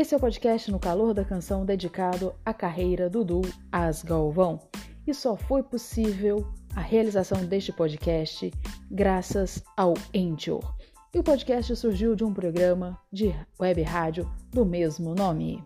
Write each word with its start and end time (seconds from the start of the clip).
Esse 0.00 0.14
é 0.14 0.16
o 0.16 0.20
podcast 0.20 0.70
No 0.70 0.80
Calor 0.80 1.12
da 1.12 1.26
Canção 1.26 1.62
dedicado 1.62 2.32
à 2.42 2.54
carreira 2.54 3.10
do 3.10 3.22
duo 3.22 3.42
As 3.70 4.02
Galvão. 4.02 4.58
E 5.06 5.12
só 5.12 5.36
foi 5.36 5.62
possível 5.62 6.50
a 6.74 6.80
realização 6.80 7.44
deste 7.44 7.70
podcast 7.70 8.50
graças 8.90 9.62
ao 9.76 9.92
Anchor. 10.16 10.74
E 11.12 11.18
o 11.18 11.22
podcast 11.22 11.76
surgiu 11.76 12.16
de 12.16 12.24
um 12.24 12.32
programa 12.32 12.98
de 13.12 13.34
web 13.60 13.82
rádio 13.82 14.26
do 14.50 14.64
mesmo 14.64 15.14
nome. 15.14 15.62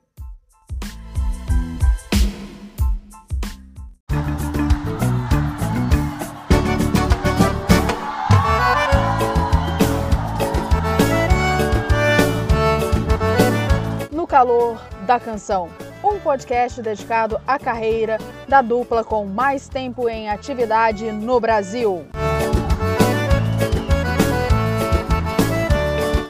Calor 14.44 14.78
da 15.06 15.18
Canção, 15.18 15.70
um 16.04 16.20
podcast 16.20 16.82
dedicado 16.82 17.40
à 17.46 17.58
carreira 17.58 18.18
da 18.46 18.60
dupla 18.60 19.02
com 19.02 19.24
mais 19.24 19.68
tempo 19.68 20.06
em 20.06 20.28
atividade 20.28 21.10
no 21.10 21.40
Brasil. 21.40 22.04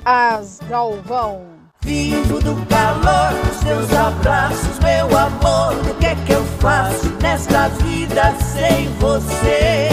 As 0.04 0.60
Galvão. 0.68 1.42
Vivo 1.80 2.38
do 2.38 2.54
calor 2.66 3.32
dos 3.46 3.58
teus 3.64 3.92
abraços, 3.92 4.78
meu 4.78 5.06
amor. 5.18 5.74
O 5.90 5.94
que 5.96 6.06
é 6.06 6.14
que 6.24 6.34
eu 6.34 6.44
faço 6.60 7.08
nesta 7.20 7.66
vida 7.66 8.32
sem 8.36 8.90
você? 9.00 9.88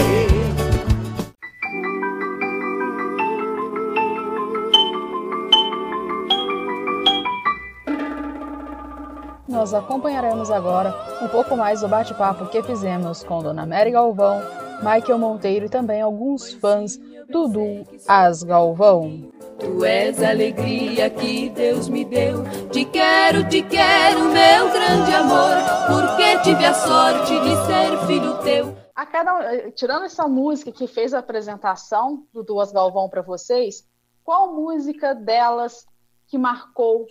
Nós 9.62 9.74
acompanharemos 9.74 10.50
agora 10.50 10.92
um 11.22 11.28
pouco 11.28 11.56
mais 11.56 11.82
do 11.82 11.88
bate-papo 11.88 12.46
que 12.46 12.60
fizemos 12.64 13.22
com 13.22 13.40
Dona 13.40 13.64
Mary 13.64 13.92
Galvão, 13.92 14.42
Michael 14.78 15.18
Monteiro 15.20 15.66
e 15.66 15.68
também 15.68 16.02
alguns 16.02 16.52
fãs 16.54 16.96
do 17.28 17.46
duo 17.46 17.86
As 18.08 18.42
Galvão. 18.42 19.30
Tu 19.60 19.84
és 19.84 20.20
a 20.20 20.30
alegria 20.30 21.08
que 21.08 21.48
Deus 21.50 21.88
me 21.88 22.04
deu. 22.04 22.42
Te 22.72 22.84
quero, 22.84 23.48
te 23.48 23.62
quero, 23.62 24.24
meu 24.32 24.68
grande 24.72 25.14
amor, 25.14 25.54
porque 25.86 26.40
tive 26.40 26.64
a 26.64 26.74
sorte 26.74 27.32
de 27.38 27.54
ser 27.64 28.06
filho 28.08 28.38
teu. 28.38 28.76
A 28.96 29.06
cada, 29.06 29.70
tirando 29.70 30.06
essa 30.06 30.26
música 30.26 30.72
que 30.72 30.88
fez 30.88 31.14
a 31.14 31.20
apresentação 31.20 32.26
do 32.32 32.42
Duas 32.42 32.72
Galvão 32.72 33.08
para 33.08 33.22
vocês, 33.22 33.88
qual 34.24 34.52
música 34.52 35.14
delas 35.14 35.86
que 36.26 36.36
marcou 36.36 37.06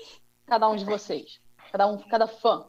cada 0.46 0.68
um 0.68 0.76
de 0.76 0.84
vocês? 0.84 1.40
Cada 1.72 1.88
um, 1.88 1.98
cada 1.98 2.28
fã 2.28 2.66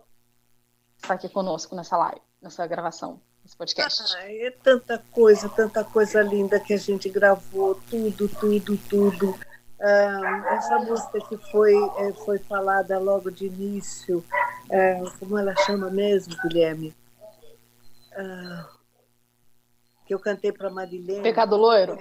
está 0.96 1.14
aqui 1.14 1.28
conosco 1.28 1.74
nessa 1.74 1.96
live, 1.96 2.20
nessa 2.40 2.64
gravação, 2.66 3.20
nesse 3.42 3.56
podcast. 3.56 4.14
Ah, 4.16 4.32
é 4.32 4.50
tanta 4.50 4.98
coisa, 5.10 5.48
tanta 5.48 5.82
coisa 5.82 6.22
linda 6.22 6.60
que 6.60 6.72
a 6.72 6.78
gente 6.78 7.08
gravou, 7.08 7.74
tudo, 7.90 8.28
tudo, 8.28 8.78
tudo. 8.88 9.38
Ah, 9.80 10.54
essa 10.54 10.78
música 10.78 11.18
que 11.28 11.36
foi, 11.50 11.74
eh, 11.74 12.12
foi 12.24 12.38
falada 12.38 12.96
logo 13.00 13.28
de 13.28 13.46
início, 13.46 14.24
eh, 14.70 15.02
como 15.18 15.36
ela 15.36 15.56
chama 15.66 15.90
mesmo, 15.90 16.36
Guilherme? 16.42 16.94
Ah, 18.16 18.68
que 20.06 20.14
eu 20.14 20.20
cantei 20.20 20.52
para 20.52 20.70
Marilene. 20.70 21.22
Pecado 21.22 21.56
Loiro? 21.56 21.96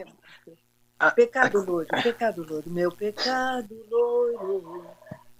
Pecado 1.15 1.65
loiro, 1.65 1.89
pecado 2.03 2.45
loiro, 2.47 2.69
meu 2.69 2.91
pecado 2.91 3.75
loiro, 3.89 4.85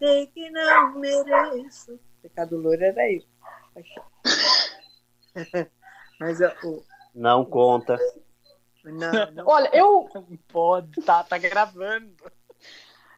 sei 0.02 0.26
que 0.28 0.50
não 0.50 1.00
mereço. 1.00 2.00
Pecado 2.24 2.58
loiro 2.58 2.84
era 2.84 3.12
isso. 3.12 3.28
Mas 6.20 6.40
o. 6.64 6.84
Não 7.14 7.46
conta. 7.46 8.00
Não, 8.84 9.32
não. 9.32 9.46
Olha, 9.48 9.70
eu. 9.74 10.10
Não 10.14 10.38
pode, 10.48 11.02
tá, 11.04 11.24
tá 11.24 11.38
gravando. 11.38 12.16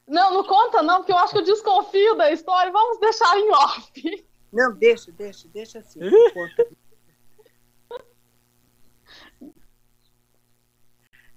Não, 0.05 0.33
não 0.33 0.43
conta, 0.43 0.81
não, 0.81 0.97
porque 0.97 1.13
eu 1.13 1.17
acho 1.17 1.31
que 1.31 1.39
eu 1.39 1.43
desconfio 1.43 2.15
da 2.15 2.29
história. 2.31 2.71
Vamos 2.71 2.99
deixar 2.99 3.37
em 3.37 3.49
off. 3.51 4.27
Não, 4.51 4.75
deixa, 4.75 5.11
deixa, 5.13 5.47
deixa 5.47 5.79
assim. 5.79 5.99
não 5.99 6.11
conta. 6.33 6.67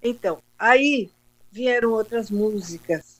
Então, 0.03 0.43
aí 0.59 1.11
vieram 1.51 1.93
outras 1.93 2.31
músicas, 2.31 3.16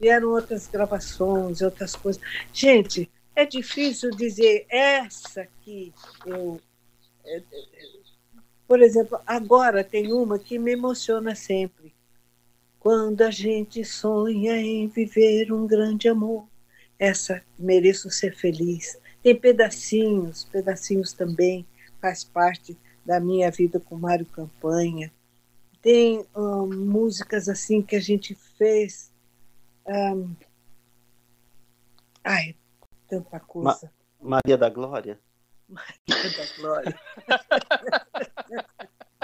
vieram 0.00 0.30
outras 0.30 0.66
gravações, 0.66 1.60
outras 1.60 1.94
coisas. 1.94 2.22
Gente, 2.52 3.10
é 3.36 3.44
difícil 3.44 4.10
dizer 4.10 4.66
essa 4.68 5.46
que 5.62 5.92
eu. 6.24 6.60
é, 7.24 7.36
é, 7.36 7.42
Por 8.66 8.82
exemplo, 8.82 9.20
agora 9.26 9.84
tem 9.84 10.12
uma 10.12 10.38
que 10.38 10.58
me 10.58 10.72
emociona 10.72 11.34
sempre. 11.34 11.94
Quando 12.78 13.20
a 13.22 13.30
gente 13.30 13.84
sonha 13.84 14.56
em 14.56 14.88
viver 14.88 15.52
um 15.52 15.66
grande 15.66 16.08
amor, 16.08 16.48
essa 16.98 17.42
mereço 17.58 18.10
ser 18.10 18.34
feliz. 18.34 18.98
Tem 19.22 19.36
pedacinhos, 19.36 20.44
pedacinhos 20.44 21.12
também, 21.12 21.66
faz 22.00 22.24
parte 22.24 22.76
da 23.04 23.20
minha 23.20 23.50
vida 23.50 23.78
com 23.78 23.96
Mário 23.96 24.26
Campanha. 24.26 25.12
Tem 25.82 26.24
hum, 26.34 26.66
músicas 26.66 27.48
assim 27.48 27.82
que 27.82 27.96
a 27.96 28.00
gente 28.00 28.34
fez. 28.56 29.09
Hum, 29.90 30.36
ai, 32.24 32.56
tanta 33.08 33.40
coisa. 33.40 33.92
Maria 34.20 34.56
da 34.56 34.70
Glória? 34.70 35.20
da 35.68 36.46
Glória. 36.56 36.98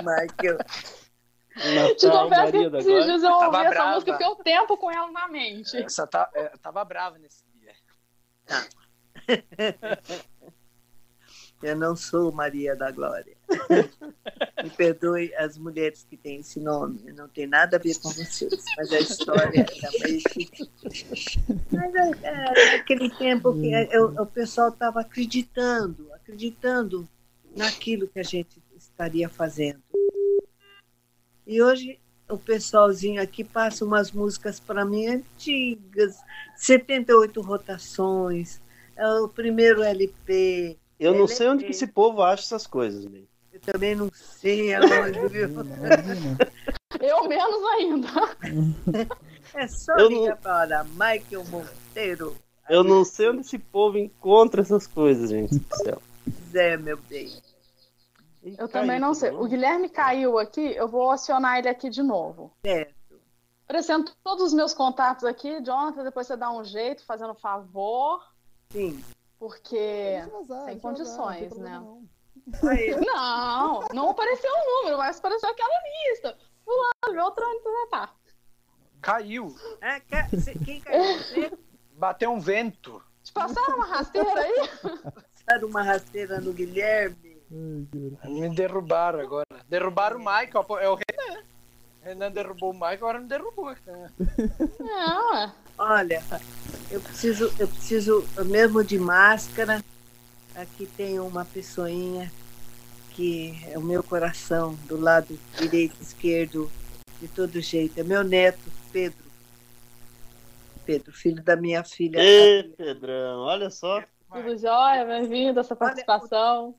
Michael. 0.01 0.59
Te 1.57 1.75
Natal, 1.75 2.29
confesso 2.29 2.29
que 2.29 2.31
Maria 2.59 2.71
da 2.71 2.79
esses 2.79 2.91
Glória. 2.91 3.07
dias 3.07 3.23
eu 3.23 3.31
ouvi 3.31 3.45
Tava 3.47 3.61
essa 3.63 3.71
brava. 3.71 3.95
música 3.95 4.13
fiquei 4.13 4.29
um 4.29 4.37
tempo 4.37 4.77
com 4.77 4.91
ela 4.91 5.11
na 5.11 5.29
mente. 5.29 5.77
Essa 5.79 6.07
tá, 6.07 6.31
é, 6.35 6.49
tava 6.59 6.85
brava 6.85 7.17
nesse 7.19 7.43
dia. 7.55 7.75
Eu 11.63 11.75
não 11.75 11.97
sou 11.97 12.31
Maria 12.33 12.77
da 12.77 12.91
Glória. 12.91 13.36
Me 14.63 14.71
perdoe 14.71 15.35
as 15.37 15.57
mulheres 15.57 16.05
que 16.09 16.17
têm 16.17 16.41
esse 16.41 16.59
nome, 16.59 16.99
não 17.13 17.29
tem 17.29 17.47
nada 17.47 17.77
a 17.77 17.81
ver 17.81 17.95
com 18.01 18.11
vocês, 18.11 18.65
mas 18.77 18.93
a 18.93 18.99
história 18.99 19.61
é 19.61 19.65
que. 19.65 20.49
Mas 21.71 21.95
é, 21.95 22.11
é 22.23 22.77
aquele 22.77 23.11
tempo 23.11 23.55
que 23.55 23.73
é, 23.73 24.01
o, 24.01 24.27
pessoal 24.27 24.71
estava 24.71 25.01
acreditando, 25.01 26.13
acreditando 26.13 27.09
naquilo 27.55 28.09
que 28.09 28.19
a 28.19 28.25
gente 28.25 28.61
estaria 28.77 29.29
fazendo. 29.29 29.83
E 31.47 31.63
hoje 31.63 32.01
o 32.29 32.37
pessoalzinho 32.37 33.23
aqui 33.23 33.45
passa 33.45 33.85
umas 33.85 34.11
músicas 34.11 34.59
para 34.59 34.85
mim 34.85 35.07
antigas, 35.07 36.17
78 36.57 37.41
rotações, 37.41 38.61
é 38.97 39.07
o 39.21 39.29
primeiro 39.29 39.83
LP. 39.83 40.77
Eu 40.99 41.15
não 41.15 41.29
sei 41.29 41.49
onde 41.49 41.65
que 41.65 41.71
esse 41.71 41.87
povo 41.87 42.23
acha 42.23 42.43
essas 42.43 42.67
coisas, 42.67 43.05
velho. 43.05 43.29
Eu 43.67 43.73
também 43.73 43.95
não 43.95 44.11
sei 44.15 44.75
aonde, 44.75 45.29
viu? 45.29 45.49
Eu 47.01 47.29
menos 47.29 47.65
ainda. 47.75 48.09
É 49.55 49.67
só 49.69 49.97
Eu 49.97 50.09
ligar 50.09 50.37
para 50.37 50.85
Michael 50.85 51.45
Monteiro. 51.49 52.37
Eu 52.69 52.83
não 52.83 53.05
sei 53.05 53.31
onde 53.31 53.41
esse 53.41 53.59
povo 53.59 53.97
encontra 53.97 54.61
essas 54.61 54.87
coisas, 54.87 55.31
gente 55.31 55.59
do 55.59 55.77
céu. 55.77 56.03
Zé, 56.51 56.77
meu 56.77 56.97
bem. 57.09 57.33
Eu 58.59 58.69
também 58.69 59.01
não 59.01 59.15
sei. 59.15 59.31
O 59.31 59.47
Guilherme 59.47 59.89
caiu 59.89 60.39
aqui, 60.39 60.61
eu 60.61 60.89
vou 60.89 61.11
acionar 61.11 61.59
ele 61.59 61.69
aqui 61.69 61.89
de 61.89 62.03
novo. 62.03 62.53
Certo. 62.65 62.95
Apresento 63.65 64.17
todos 64.23 64.45
os 64.45 64.55
meus 64.55 64.73
contatos 64.73 65.25
aqui, 65.25 65.61
Jonathan, 65.63 66.05
depois 66.05 66.27
você 66.27 66.37
dá 66.37 66.53
um 66.53 66.63
jeito, 66.63 67.05
fazendo 67.05 67.35
favor, 67.35 68.23
Sim. 68.71 69.03
porque 69.41 70.23
Vazar, 70.31 70.65
sem 70.67 70.79
condições, 70.79 71.51
não 71.57 71.63
né? 71.65 71.79
não. 71.79 72.16
Aí, 72.69 72.95
Não, 73.01 73.81
não 73.93 74.11
apareceu 74.11 74.51
o 74.51 74.79
número, 74.83 74.99
mas 74.99 75.19
apareceu 75.19 75.49
aquela 75.51 75.75
lista. 76.11 76.37
Fulano, 76.65 77.23
Beltrano, 77.23 77.61
tá, 77.61 78.07
tá. 78.07 78.11
Caiu. 79.03 79.55
é, 79.81 80.01
quer- 80.01 80.29
cê- 80.41 80.55
quem 80.65 80.81
caiu? 80.81 81.19
Você 81.19 81.53
Bateu 81.93 82.31
um 82.33 82.41
vento. 82.41 83.03
Te 83.23 83.33
passaram 83.33 83.77
uma 83.77 83.87
rasteira 83.87 84.41
aí? 84.41 84.69
passaram 85.35 85.69
uma 85.69 85.83
rasteira 85.83 86.41
no 86.41 86.53
Guilherme? 86.53 87.37
Me 87.51 88.55
derrubaram 88.55 89.21
agora. 89.21 89.47
Derrubaram 89.69 90.17
o 90.17 90.19
Michael. 90.19 90.67
É 90.81 90.89
o 90.89 90.95
Renan. 90.97 91.43
Renan 92.03 92.31
derrubou 92.33 92.71
o 92.71 92.75
Michael, 92.75 92.93
agora 92.95 93.21
me 93.21 93.29
derrubou. 93.29 93.75
Não, 94.79 95.37
é. 95.39 95.53
Olha, 95.79 96.23
eu 96.91 97.01
preciso, 97.01 97.53
eu 97.59 97.67
preciso 97.69 98.25
mesmo 98.47 98.83
de 98.85 98.99
máscara. 98.99 99.83
Aqui 100.57 100.87
tem 100.87 101.21
uma 101.21 101.45
pessoinha 101.45 102.33
que 103.15 103.53
é 103.71 103.79
o 103.79 103.83
meu 103.83 104.03
coração, 104.03 104.75
do 104.87 104.99
lado 104.99 105.39
direito, 105.59 106.01
esquerdo, 106.01 106.71
de 107.21 107.29
todo 107.29 107.61
jeito. 107.61 108.01
É 108.01 108.03
meu 108.03 108.25
neto, 108.25 108.71
Pedro. 108.91 109.27
Pedro, 110.85 111.13
filho 111.13 111.43
da 111.43 111.57
minha 111.57 111.85
filha. 111.85 112.19
Ê, 112.19 112.63
Pedrão, 112.77 113.41
olha 113.41 113.69
só. 113.71 114.03
Tudo 114.33 114.57
jóia, 114.57 115.05
bem-vindo 115.05 115.59
a 115.59 115.63
essa 115.63 115.77
participação. 115.77 116.75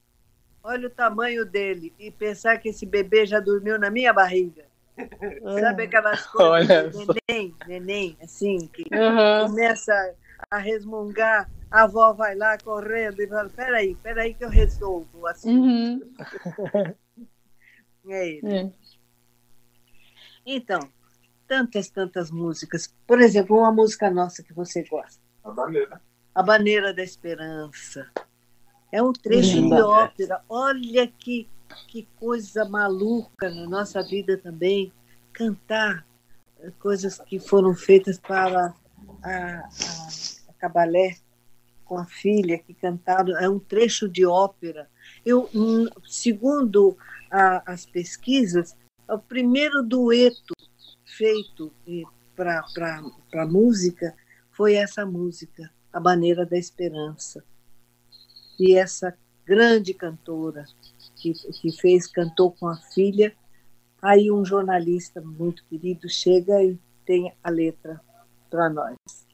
Olha 0.64 0.88
o 0.88 0.92
tamanho 0.92 1.46
dele 1.46 1.94
e 2.00 2.10
pensar 2.10 2.58
que 2.58 2.70
esse 2.70 2.86
bebê 2.86 3.26
já 3.28 3.40
dormiu 3.40 3.78
na 3.78 3.92
minha 3.92 4.12
barriga. 4.12 4.66
Sabe 5.60 5.84
aquelas 5.84 6.26
coisas 6.28 6.70
Olha 6.70 6.92
só. 6.92 7.14
neném, 7.30 7.56
neném, 7.68 8.18
assim, 8.22 8.68
que 8.68 8.84
Uhum. 8.92 9.48
começa 9.48 9.94
a 10.50 10.58
resmungar, 10.58 11.50
a 11.70 11.84
avó 11.84 12.14
vai 12.14 12.36
lá 12.36 12.58
correndo 12.58 13.20
e 13.22 13.28
fala, 13.28 13.50
peraí, 13.50 13.96
peraí 13.96 14.34
que 14.34 14.44
eu 14.44 14.50
resolvo. 14.50 15.28
Assim, 15.28 15.58
Uhum. 15.58 16.14
é 18.10 18.30
ele. 18.30 18.56
É. 18.56 18.72
Então, 20.46 20.80
tantas, 21.48 21.90
tantas 21.90 22.32
músicas. 22.32 22.94
Por 23.06 23.20
exemplo, 23.22 23.58
uma 23.58 23.72
música 23.72 24.10
nossa 24.10 24.42
que 24.42 24.54
você 24.54 24.84
gosta. 24.84 25.22
A 25.44 25.52
bandeira. 25.52 26.02
A 26.34 26.44
Bandeira 26.44 26.94
da 26.94 27.04
Esperança. 27.04 28.10
É 28.92 29.02
um 29.02 29.12
trecho 29.12 29.58
Linda. 29.58 29.76
de 29.78 29.82
ópera. 29.82 30.42
Olha 30.48 31.08
que, 31.08 31.50
que 31.88 32.08
coisa 32.18 32.64
maluca 32.64 33.50
na 33.50 33.68
nossa 33.68 34.02
vida 34.04 34.38
também. 34.38 34.94
Cantar 35.34 36.06
coisas 36.80 37.20
que 37.20 37.40
foram 37.40 37.74
feitas 37.74 38.20
para 38.20 38.74
a, 39.24 39.30
a, 39.30 39.60
a 40.50 40.54
Cabalé 40.58 41.18
com 41.88 41.98
a 41.98 42.06
filha, 42.06 42.58
que 42.60 42.74
cantaram. 42.74 43.38
É 43.38 43.50
um 43.50 43.60
trecho 43.60 44.10
de 44.10 44.26
ópera. 44.26 44.90
Eu, 45.26 45.50
hum, 45.54 45.88
segundo 46.06 46.98
a- 47.32 47.64
as 47.66 47.86
pesquisas, 47.86 48.76
o 49.08 49.18
primeiro 49.18 49.82
dueto 49.84 50.54
feito 51.06 51.74
para 52.36 53.46
música 53.48 54.14
foi 54.52 54.76
essa 54.76 55.06
música, 55.06 55.72
A 55.94 56.00
Maneira 56.00 56.46
da 56.46 56.58
Esperança. 56.58 57.44
E 58.60 58.76
essa 58.76 59.18
grande 59.46 59.94
cantora 59.94 60.66
que, 61.16 61.34
que 61.34 61.72
fez, 61.72 62.08
cantou 62.08 62.52
com 62.52 62.68
a 62.68 62.76
filha, 62.76 63.34
aí 64.02 64.32
um 64.32 64.44
jornalista 64.44 65.22
muito 65.22 65.64
querido 65.66 66.10
chega 66.10 66.62
e 66.64 66.78
tem 67.06 67.34
a 67.44 67.50
letra 67.50 68.02
para 68.50 68.70
nós. 68.70 69.27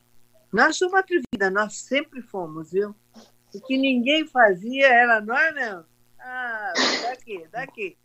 Nós 0.54 0.78
somos 0.78 0.94
atrevida, 0.94 1.50
nós 1.50 1.76
sempre 1.78 2.22
fomos, 2.22 2.72
viu? 2.72 2.96
O 3.54 3.60
que 3.62 3.76
ninguém 3.76 4.28
fazia 4.28 4.88
era 4.88 5.20
nós, 5.20 5.56
não. 5.56 5.84
Ah, 6.20 6.74
daqui, 7.02 7.48
daqui. 7.52 7.98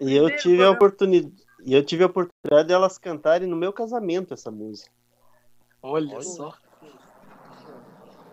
E 0.00 0.16
eu 0.16 0.34
tive 0.38 0.64
a 0.64 0.70
oportunidade. 0.70 1.34
E 1.62 1.74
eu 1.74 1.84
tive 1.84 2.02
a 2.02 2.06
oportunidade 2.06 2.66
delas 2.66 2.96
cantarem 2.96 3.46
no 3.46 3.56
meu 3.56 3.72
casamento 3.74 4.32
essa 4.32 4.50
música. 4.50 4.90
Olha 5.82 6.20
só. 6.22 6.54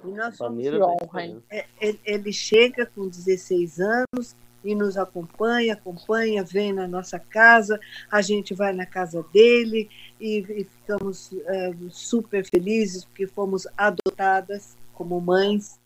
E 0.06 0.08
nós 0.08 0.38
somos 0.38 0.66
honra? 0.66 1.26
Esperança. 1.26 1.44
É, 1.50 1.66
ele, 1.82 2.00
ele 2.06 2.34
chega 2.34 2.86
com 2.86 3.10
16 3.10 3.80
anos 3.82 4.36
e 4.68 4.76
nos 4.76 4.98
acompanha, 4.98 5.74
acompanha, 5.74 6.44
vem 6.44 6.74
na 6.74 6.86
nossa 6.86 7.18
casa, 7.18 7.80
a 8.12 8.22
gente 8.22 8.54
vai 8.54 8.74
na 8.74 8.86
casa 8.86 9.24
dele 9.32 9.90
e, 10.20 10.40
e 10.40 10.64
ficamos 10.66 11.32
é, 11.46 11.74
super 11.90 12.46
felizes 12.46 13.06
porque 13.06 13.26
fomos 13.26 13.66
adotadas 13.78 14.76
como 14.94 15.22
mães. 15.22 15.80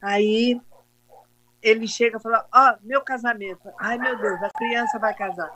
Aí 0.00 0.58
ele 1.62 1.86
chega 1.86 2.16
e 2.16 2.20
fala: 2.20 2.46
Ó, 2.50 2.76
meu 2.82 3.02
casamento. 3.02 3.68
Ai, 3.78 3.98
meu 3.98 4.16
Deus, 4.18 4.42
a 4.42 4.48
criança 4.48 4.98
vai 4.98 5.14
casar. 5.14 5.54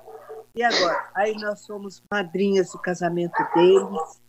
E 0.55 0.63
agora? 0.63 1.09
Aí 1.15 1.35
nós 1.37 1.61
somos 1.61 2.03
madrinhas 2.11 2.73
do 2.73 2.79
casamento 2.79 3.37
deles. 3.55 4.21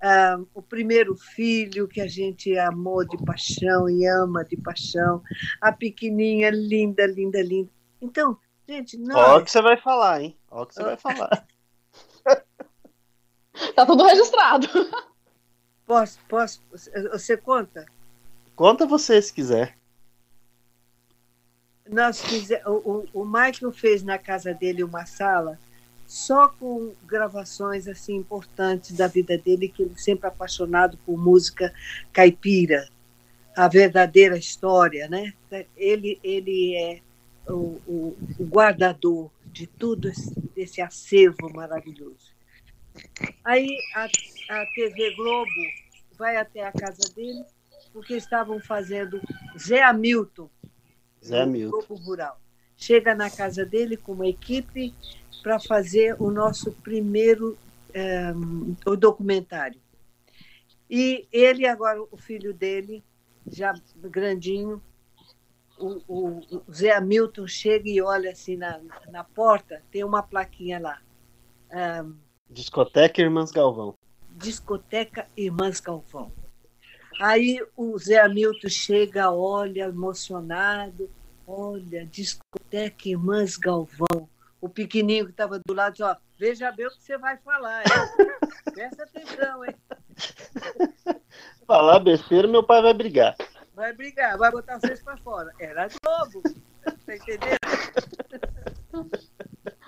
Ah, 0.00 0.38
o 0.54 0.62
primeiro 0.62 1.14
filho 1.16 1.88
que 1.88 2.00
a 2.00 2.06
gente 2.06 2.56
amou 2.56 3.04
de 3.04 3.18
paixão 3.24 3.88
e 3.88 4.06
ama 4.06 4.44
de 4.44 4.56
paixão, 4.56 5.22
a 5.60 5.72
pequenininha, 5.72 6.50
linda, 6.50 7.04
linda, 7.06 7.42
linda. 7.42 7.79
Então, 8.00 8.38
gente, 8.68 8.96
Ó 8.96 9.00
o 9.00 9.06
nós, 9.06 9.44
que 9.44 9.50
você 9.50 9.60
vai 9.62 9.76
falar, 9.76 10.22
hein? 10.22 10.36
Ó 10.50 10.62
o 10.62 10.66
que 10.66 10.74
você 10.74 10.82
vai 10.82 10.96
falar. 10.96 11.46
Tá 13.74 13.84
tudo 13.84 14.04
registrado. 14.04 14.66
posso, 15.84 16.18
posso, 16.28 16.62
você 17.12 17.36
conta? 17.36 17.84
Conta 18.54 18.86
você 18.86 19.20
se 19.20 19.32
quiser. 19.32 19.76
Nós 21.88 22.22
fize- 22.22 22.62
o, 22.64 23.04
o, 23.12 23.22
o 23.22 23.24
Michael 23.24 23.72
fez 23.72 24.02
na 24.02 24.16
casa 24.16 24.54
dele 24.54 24.84
uma 24.84 25.04
sala 25.04 25.58
só 26.06 26.48
com 26.48 26.92
gravações 27.04 27.86
assim 27.86 28.16
importantes 28.16 28.96
da 28.96 29.06
vida 29.08 29.36
dele, 29.36 29.68
que 29.68 29.82
ele 29.82 29.98
sempre 29.98 30.28
apaixonado 30.28 30.96
por 31.04 31.18
música 31.18 31.72
caipira, 32.12 32.88
a 33.56 33.68
verdadeira 33.68 34.38
história, 34.38 35.08
né? 35.08 35.34
Ele 35.76 36.18
ele 36.22 36.74
é 36.76 37.00
o, 37.50 37.80
o, 37.86 38.18
o 38.38 38.44
guardador 38.44 39.30
de 39.46 39.66
tudo 39.66 40.08
esse, 40.08 40.34
esse 40.56 40.80
acervo 40.80 41.52
maravilhoso. 41.52 42.34
Aí 43.44 43.68
a, 43.94 44.04
a 44.04 44.66
TV 44.74 45.14
Globo 45.16 45.50
vai 46.16 46.36
até 46.36 46.64
a 46.66 46.72
casa 46.72 47.12
dele 47.14 47.44
porque 47.92 48.14
estavam 48.14 48.60
fazendo 48.60 49.20
Zé 49.58 49.82
Hamilton 49.82 50.48
Zé 51.24 51.44
no 51.44 51.52
Milton. 51.52 51.78
Globo 51.86 52.02
Rural. 52.02 52.40
Chega 52.76 53.14
na 53.14 53.30
casa 53.30 53.64
dele 53.64 53.96
com 53.96 54.12
uma 54.12 54.26
equipe 54.26 54.94
para 55.42 55.58
fazer 55.60 56.16
o 56.18 56.30
nosso 56.30 56.72
primeiro 56.72 57.58
eh, 57.92 58.32
o 58.86 58.96
documentário. 58.96 59.80
E 60.88 61.28
ele 61.30 61.66
agora, 61.66 62.02
o 62.10 62.16
filho 62.16 62.54
dele, 62.54 63.04
já 63.46 63.74
grandinho, 64.02 64.82
o, 65.80 66.02
o, 66.06 66.62
o 66.68 66.72
Zé 66.72 66.92
Hamilton 66.92 67.46
chega 67.46 67.88
e 67.88 68.00
olha 68.00 68.30
assim 68.30 68.56
na, 68.56 68.80
na 69.08 69.24
porta, 69.24 69.82
tem 69.90 70.04
uma 70.04 70.22
plaquinha 70.22 70.78
lá. 70.78 71.00
ah, 71.72 72.04
Discoteca 72.48 73.20
Irmãs 73.20 73.50
Galvão. 73.50 73.94
Discoteca 74.30 75.26
Irmãs 75.36 75.80
Galvão. 75.80 76.32
Aí 77.20 77.64
o 77.76 77.98
Zé 77.98 78.20
Hamilton 78.20 78.68
chega, 78.68 79.30
olha, 79.30 79.84
emocionado, 79.84 81.10
olha, 81.46 82.06
discoteca 82.06 83.08
Irmãs 83.08 83.56
Galvão. 83.56 84.28
O 84.60 84.68
pequenininho 84.68 85.26
que 85.26 85.30
estava 85.30 85.58
do 85.58 85.72
lado 85.72 85.96
ó, 86.02 86.14
veja 86.38 86.70
bem 86.70 86.86
o 86.86 86.90
que 86.90 87.02
você 87.02 87.16
vai 87.16 87.38
falar, 87.38 87.82
hein? 87.82 87.86
Presta 88.72 89.04
atenção, 89.04 89.64
hein? 89.64 89.74
Falar 91.66 92.00
besteira, 92.00 92.46
meu 92.46 92.62
pai 92.62 92.82
vai 92.82 92.92
brigar. 92.92 93.36
Vai 93.80 93.94
brigar, 93.94 94.36
vai 94.36 94.50
botar 94.50 94.78
vocês 94.78 95.02
para 95.02 95.16
fora. 95.16 95.50
Era 95.58 95.88
Globo, 96.04 96.42
tá 97.06 97.16
entendendo? 97.16 97.56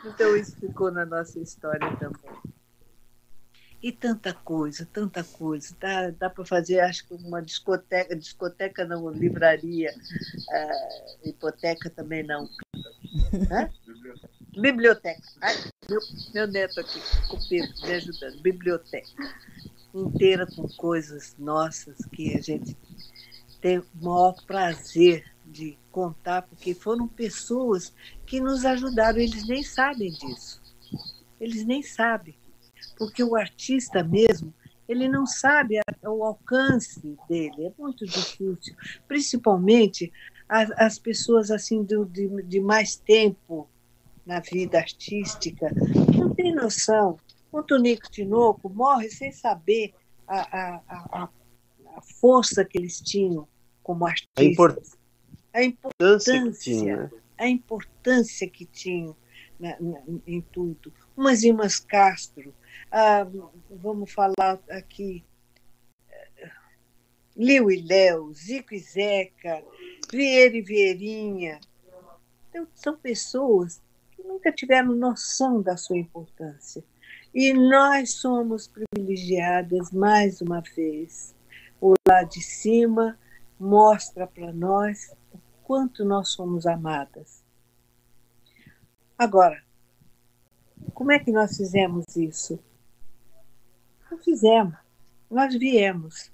Então 0.06 0.34
isso 0.34 0.56
ficou 0.56 0.90
na 0.90 1.04
nossa 1.04 1.38
história 1.38 1.94
também. 1.98 2.32
E 3.82 3.92
tanta 3.92 4.32
coisa, 4.32 4.88
tanta 4.90 5.22
coisa. 5.22 5.76
Dá, 5.78 6.08
dá 6.08 6.30
para 6.30 6.42
fazer, 6.46 6.80
acho 6.80 7.06
que 7.06 7.12
uma 7.12 7.42
discoteca, 7.42 8.16
discoteca 8.16 8.86
não, 8.86 9.10
livraria, 9.10 9.94
ah, 10.50 11.06
hipoteca 11.22 11.90
também 11.90 12.22
não. 12.22 12.48
Hã? 13.52 13.68
Biblioteca. 14.58 15.20
Ai, 15.42 15.54
meu, 15.90 16.00
meu 16.32 16.46
neto 16.46 16.80
aqui, 16.80 16.98
o 17.30 17.48
Pedro, 17.48 17.74
me 17.82 17.92
ajudando. 17.92 18.40
Biblioteca. 18.40 19.22
Inteira 19.94 20.46
com 20.46 20.66
coisas 20.78 21.36
nossas 21.38 21.98
que 22.06 22.34
a 22.34 22.40
gente 22.40 22.74
tem 23.62 23.78
o 23.78 23.86
maior 24.02 24.34
prazer 24.44 25.24
de 25.46 25.78
contar, 25.90 26.42
porque 26.42 26.74
foram 26.74 27.06
pessoas 27.06 27.94
que 28.26 28.40
nos 28.40 28.64
ajudaram, 28.64 29.18
eles 29.20 29.46
nem 29.46 29.62
sabem 29.62 30.10
disso. 30.10 30.60
Eles 31.40 31.64
nem 31.64 31.80
sabem. 31.82 32.34
Porque 32.98 33.22
o 33.22 33.36
artista 33.36 34.02
mesmo, 34.02 34.52
ele 34.88 35.08
não 35.08 35.24
sabe 35.26 35.76
o 36.04 36.24
alcance 36.24 37.16
dele, 37.28 37.66
é 37.66 37.72
muito 37.78 38.04
difícil. 38.04 38.74
Principalmente 39.06 40.12
as, 40.48 40.70
as 40.72 40.98
pessoas 40.98 41.50
assim 41.50 41.84
do- 41.84 42.04
de, 42.04 42.28
de 42.42 42.60
mais 42.60 42.96
tempo 42.96 43.68
na 44.26 44.40
vida 44.40 44.78
artística, 44.78 45.68
não 46.16 46.34
tem 46.34 46.52
noção. 46.54 47.16
O 47.52 47.62
Tonico 47.62 48.10
Tinoco 48.10 48.68
morre 48.68 49.08
sem 49.10 49.30
saber 49.30 49.94
a, 50.26 50.40
a, 50.40 50.80
a- 50.88 51.28
a 51.96 52.00
força 52.20 52.64
que 52.64 52.78
eles 52.78 53.00
tinham 53.00 53.46
como 53.82 54.06
A 54.06 54.10
artistas. 54.10 54.44
import- 54.46 54.78
A 55.52 55.62
impor- 55.62 55.92
importância 55.98 56.42
que 56.42 56.52
tinha. 56.58 56.96
né? 56.96 57.10
a 57.38 57.48
importância 57.48 58.48
que 58.48 58.64
tinham 58.66 59.16
na- 59.58 59.76
na- 59.80 60.02
em 60.26 60.40
tudo. 60.40 60.92
Umas 61.16 61.42
irmãs 61.42 61.78
Castro, 61.80 62.54
ah, 62.90 63.26
vamos 63.70 64.12
falar 64.12 64.60
aqui, 64.70 65.24
eh, 66.10 66.50
Liu 67.36 67.70
e 67.70 67.82
Léo, 67.82 68.32
Zico 68.32 68.74
e 68.74 68.78
Zeca, 68.78 69.62
Vieira 70.12 70.56
e 70.56 70.62
Vieirinha. 70.62 71.60
Então, 72.48 72.66
são 72.74 72.96
pessoas 72.96 73.80
que 74.12 74.22
nunca 74.22 74.52
tiveram 74.52 74.94
noção 74.94 75.60
da 75.62 75.76
sua 75.76 75.96
importância. 75.98 76.84
E 77.34 77.52
nós 77.54 78.12
somos 78.14 78.68
privilegiadas 78.68 79.90
mais 79.90 80.40
uma 80.42 80.60
vez. 80.76 81.34
O 81.80 81.94
lá 82.06 82.22
de 82.22 82.40
cima 82.42 83.18
mostra 83.62 84.26
para 84.26 84.52
nós 84.52 85.14
o 85.32 85.38
quanto 85.62 86.04
nós 86.04 86.30
somos 86.30 86.66
amadas. 86.66 87.44
Agora, 89.16 89.62
como 90.92 91.12
é 91.12 91.18
que 91.20 91.30
nós 91.30 91.56
fizemos 91.56 92.16
isso? 92.16 92.58
Não 94.10 94.18
fizemos. 94.18 94.74
Nós 95.30 95.54
viemos. 95.54 96.32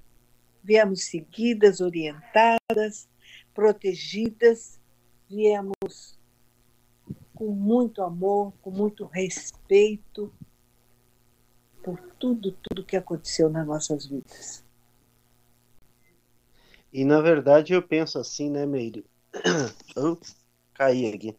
Viemos 0.64 1.04
seguidas, 1.04 1.80
orientadas, 1.80 3.06
protegidas, 3.54 4.80
viemos 5.28 6.18
com 7.35 7.52
muito 7.52 8.02
amor, 8.02 8.52
com 8.62 8.70
muito 8.70 9.04
respeito 9.04 10.32
por 11.85 12.00
tudo, 12.18 12.52
tudo 12.52 12.85
que 12.85 12.97
aconteceu 12.97 13.50
nas 13.50 13.66
nossas 13.66 14.06
vidas. 14.06 14.64
E 16.92 17.04
na 17.04 17.21
verdade 17.21 17.73
eu 17.73 17.83
penso 17.83 18.18
assim, 18.18 18.50
né, 18.50 18.64
Meire? 18.66 19.04
Eu 19.95 20.18
caí 20.73 21.12
aqui. 21.12 21.37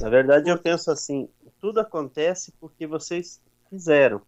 Na 0.00 0.10
verdade 0.10 0.50
eu 0.50 0.58
penso 0.58 0.90
assim, 0.90 1.28
tudo 1.60 1.80
acontece 1.80 2.52
porque 2.60 2.86
vocês 2.86 3.40
fizeram. 3.70 4.20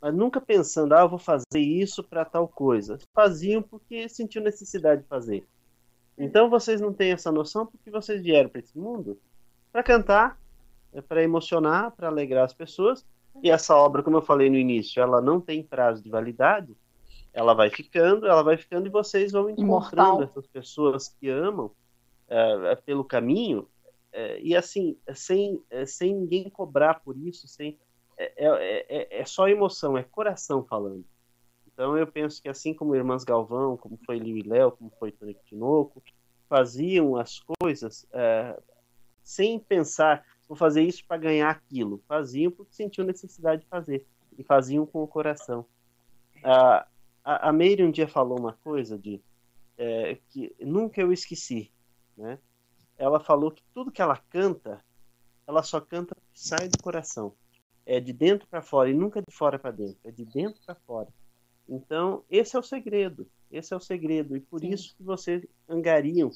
Mas 0.00 0.12
nunca 0.12 0.40
pensando, 0.40 0.94
ah, 0.94 1.06
vou 1.06 1.18
fazer 1.18 1.60
isso 1.60 2.02
para 2.02 2.24
tal 2.24 2.48
coisa. 2.48 2.98
Faziam 3.14 3.62
porque 3.62 4.08
sentiu 4.08 4.42
necessidade 4.42 5.02
de 5.02 5.08
fazer. 5.08 5.46
Então 6.18 6.50
vocês 6.50 6.80
não 6.80 6.92
têm 6.92 7.12
essa 7.12 7.30
noção 7.30 7.64
porque 7.64 7.90
vocês 7.90 8.20
vieram 8.20 8.50
para 8.50 8.60
esse 8.60 8.76
mundo 8.76 9.18
para 9.72 9.82
cantar, 9.82 10.38
é 10.92 11.00
para 11.00 11.22
emocionar, 11.22 11.92
para 11.92 12.08
alegrar 12.08 12.44
as 12.44 12.52
pessoas. 12.52 13.06
E 13.42 13.50
essa 13.50 13.74
obra, 13.74 14.02
como 14.02 14.18
eu 14.18 14.22
falei 14.22 14.50
no 14.50 14.56
início, 14.56 15.00
ela 15.00 15.20
não 15.20 15.40
tem 15.40 15.62
prazo 15.62 16.02
de 16.02 16.10
validade. 16.10 16.76
Ela 17.32 17.54
vai 17.54 17.70
ficando, 17.70 18.26
ela 18.26 18.42
vai 18.42 18.56
ficando 18.56 18.86
e 18.86 18.90
vocês 18.90 19.32
vão 19.32 19.48
encontrando 19.48 19.62
Imortal. 19.62 20.22
essas 20.22 20.46
pessoas 20.46 21.08
que 21.08 21.28
amam 21.28 21.70
é, 22.28 22.76
pelo 22.76 23.04
caminho 23.04 23.68
é, 24.12 24.38
e 24.40 24.54
assim 24.54 24.96
sem 25.14 25.62
sem 25.86 26.14
ninguém 26.14 26.50
cobrar 26.50 27.00
por 27.00 27.16
isso, 27.16 27.48
sem 27.48 27.78
é, 28.18 28.32
é, 28.36 28.86
é, 28.88 29.20
é 29.20 29.24
só 29.24 29.48
emoção, 29.48 29.96
é 29.96 30.02
coração 30.02 30.62
falando. 30.64 31.04
Então 31.72 31.96
eu 31.96 32.06
penso 32.06 32.42
que 32.42 32.48
assim 32.48 32.74
como 32.74 32.94
Irmãs 32.94 33.24
Galvão, 33.24 33.76
como 33.76 33.98
foi 34.04 34.18
Liu 34.18 34.36
e 34.36 34.42
Léo, 34.42 34.72
como 34.72 34.92
foi 34.98 35.10
Tony 35.10 35.34
Tinoco, 35.46 36.02
faziam 36.48 37.16
as 37.16 37.40
coisas 37.40 38.06
sem 39.22 39.58
pensar, 39.58 40.24
vou 40.48 40.56
fazer 40.56 40.82
isso 40.82 41.04
para 41.06 41.16
ganhar 41.16 41.50
aquilo. 41.50 42.02
Faziam 42.06 42.50
porque 42.50 42.74
sentiam 42.74 43.06
necessidade 43.06 43.62
de 43.62 43.68
fazer. 43.68 44.06
E 44.36 44.42
faziam 44.42 44.84
com 44.84 45.02
o 45.02 45.08
coração. 45.08 45.64
A, 46.42 46.86
a, 47.24 47.48
a 47.48 47.52
Meire 47.52 47.84
um 47.84 47.90
dia 47.90 48.08
falou 48.08 48.38
uma 48.38 48.52
coisa 48.54 48.98
de 48.98 49.20
é, 49.78 50.18
que 50.28 50.54
nunca 50.60 51.00
eu 51.00 51.12
esqueci. 51.12 51.70
Né? 52.16 52.38
Ela 52.96 53.20
falou 53.20 53.50
que 53.50 53.62
tudo 53.74 53.90
que 53.90 54.02
ela 54.02 54.16
canta, 54.16 54.84
ela 55.46 55.62
só 55.62 55.80
canta 55.80 56.14
porque 56.14 56.38
sai 56.38 56.68
do 56.68 56.82
coração. 56.82 57.34
É 57.84 57.98
de 57.98 58.12
dentro 58.12 58.46
para 58.46 58.62
fora 58.62 58.90
e 58.90 58.94
nunca 58.94 59.20
de 59.20 59.34
fora 59.34 59.58
para 59.58 59.72
dentro. 59.72 59.98
É 60.04 60.10
de 60.10 60.24
dentro 60.24 60.60
para 60.64 60.74
fora. 60.74 61.08
Então, 61.68 62.22
esse 62.30 62.54
é 62.56 62.58
o 62.58 62.62
segredo. 62.62 63.26
Esse 63.50 63.74
é 63.74 63.76
o 63.76 63.80
segredo. 63.80 64.36
E 64.36 64.40
por 64.40 64.60
Sim. 64.60 64.70
isso 64.70 64.94
que 64.96 65.02
vocês 65.02 65.44
angariam 65.68 66.30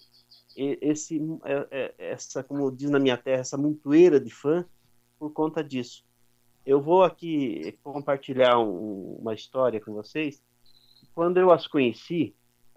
esse, 0.57 1.21
é- 1.45 1.69
é- 1.71 1.95
essa, 1.99 2.43
como 2.43 2.71
diz 2.71 2.91
na 2.91 2.99
minha 2.99 3.17
terra, 3.17 3.41
essa 3.41 3.57
montoeira 3.57 4.19
de 4.19 4.31
fã 4.31 4.65
por 5.19 5.31
conta 5.33 5.63
disso. 5.63 6.05
Eu 6.65 6.81
vou 6.81 7.05
aqui 7.05 7.79
compartilhar 7.83 8.59
um- 8.59 9.17
uma 9.21 9.35
história 9.35 9.81
com 9.81 9.93
vocês. 9.93 10.43
Quando 11.17 11.39
eu 11.39 11.51
as 11.51 11.67
conheci, 11.67 12.35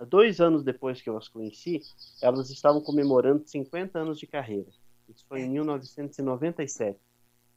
dois 0.08 0.39
anos 0.39 0.63
depois 0.63 1.01
que 1.01 1.10
eu 1.10 1.17
as 1.17 1.27
conheci, 1.27 1.81
elas 2.22 2.50
estavam 2.50 2.79
comemorando 2.79 3.46
50 3.46 4.00
anos 4.00 4.17
de 4.17 4.25
carreira. 4.25 4.69
Isso 5.10 5.25
foi 5.27 5.41
em 5.41 5.50
1997. 5.50 6.98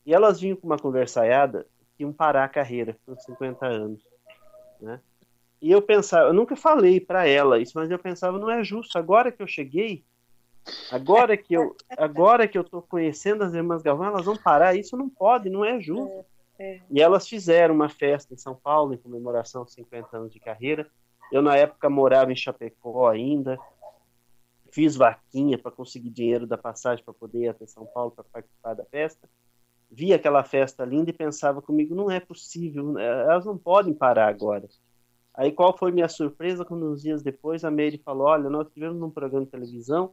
E 0.05 0.13
elas 0.13 0.41
vinham 0.41 0.57
com 0.57 0.67
uma 0.67 0.77
conversaiada 0.77 1.69
que 1.97 2.03
iam 2.03 2.13
parar 2.13 2.43
a 2.43 2.49
carreira 2.49 2.99
com 3.07 3.17
50 3.17 3.65
anos. 3.65 4.03
Né? 4.81 5.01
E 5.61 5.71
eu 5.71 5.81
pensava, 5.81 6.31
eu 6.31 6.35
nunca 6.35 6.57
falei 6.57 6.99
para 6.99 7.29
ela 7.29 7.61
isso, 7.61 7.75
mas 7.77 7.89
eu 7.89 7.99
pensava, 8.01 8.37
não 8.37 8.51
é 8.51 8.65
justo. 8.65 8.99
Agora 8.99 9.31
que 9.31 9.41
eu 9.41 9.47
cheguei, 9.47 10.05
agora 10.91 11.37
que 11.37 11.55
eu, 11.55 11.77
agora 11.97 12.49
que 12.49 12.59
eu 12.59 12.65
tô 12.65 12.83
conhecendo 12.83 13.45
as 13.45 13.55
irmãs 13.55 13.83
Galvão, 13.83 14.07
elas 14.07 14.25
vão 14.25 14.37
parar. 14.37 14.75
Isso 14.75 14.97
não 14.97 15.09
pode, 15.09 15.49
não 15.49 15.65
é 15.65 15.81
justo. 15.81 16.27
É. 16.63 16.81
E 16.89 17.03
elas 17.03 17.29
fizeram 17.29 17.75
uma 17.75 17.89
festa 17.89 18.33
em 18.33 18.37
São 18.37 18.55
Paulo 18.55 18.95
em 18.95 18.97
comemoração 18.97 19.63
aos 19.63 19.73
50 19.73 20.17
anos 20.17 20.33
de 20.33 20.39
carreira. 20.39 20.89
Eu 21.33 21.43
na 21.43 21.57
época 21.57 21.91
morava 21.91 22.31
em 22.31 22.37
Chapecó 22.37 23.09
ainda. 23.09 23.59
Fiz 24.71 24.95
vaquinha 24.95 25.59
para 25.59 25.73
conseguir 25.73 26.11
dinheiro 26.11 26.47
da 26.47 26.57
passagem 26.57 27.05
para 27.05 27.13
poder 27.13 27.41
ir 27.41 27.49
até 27.49 27.67
São 27.67 27.85
Paulo 27.85 28.13
para 28.13 28.23
participar 28.23 28.75
da 28.75 28.85
festa. 28.85 29.29
Vi 29.91 30.15
aquela 30.15 30.45
festa 30.45 30.85
linda 30.85 31.11
e 31.11 31.13
pensava 31.13 31.61
comigo, 31.61 31.97
não 31.97 32.09
é 32.09 32.21
possível, 32.21 32.97
elas 32.97 33.45
não 33.45 33.59
podem 33.59 33.93
parar 33.93 34.29
agora. 34.29 34.69
Aí 35.35 35.51
qual 35.51 35.77
foi 35.77 35.91
minha 35.91 36.09
surpresa 36.09 36.65
quando 36.65 36.91
uns 36.91 37.03
dias 37.03 37.23
depois 37.23 37.65
a 37.65 37.71
Meire 37.71 37.99
falou, 37.99 38.29
olha, 38.29 38.49
nós 38.49 38.69
tivemos 38.73 38.99
num 38.99 39.11
programa 39.11 39.45
de 39.45 39.51
televisão 39.51 40.13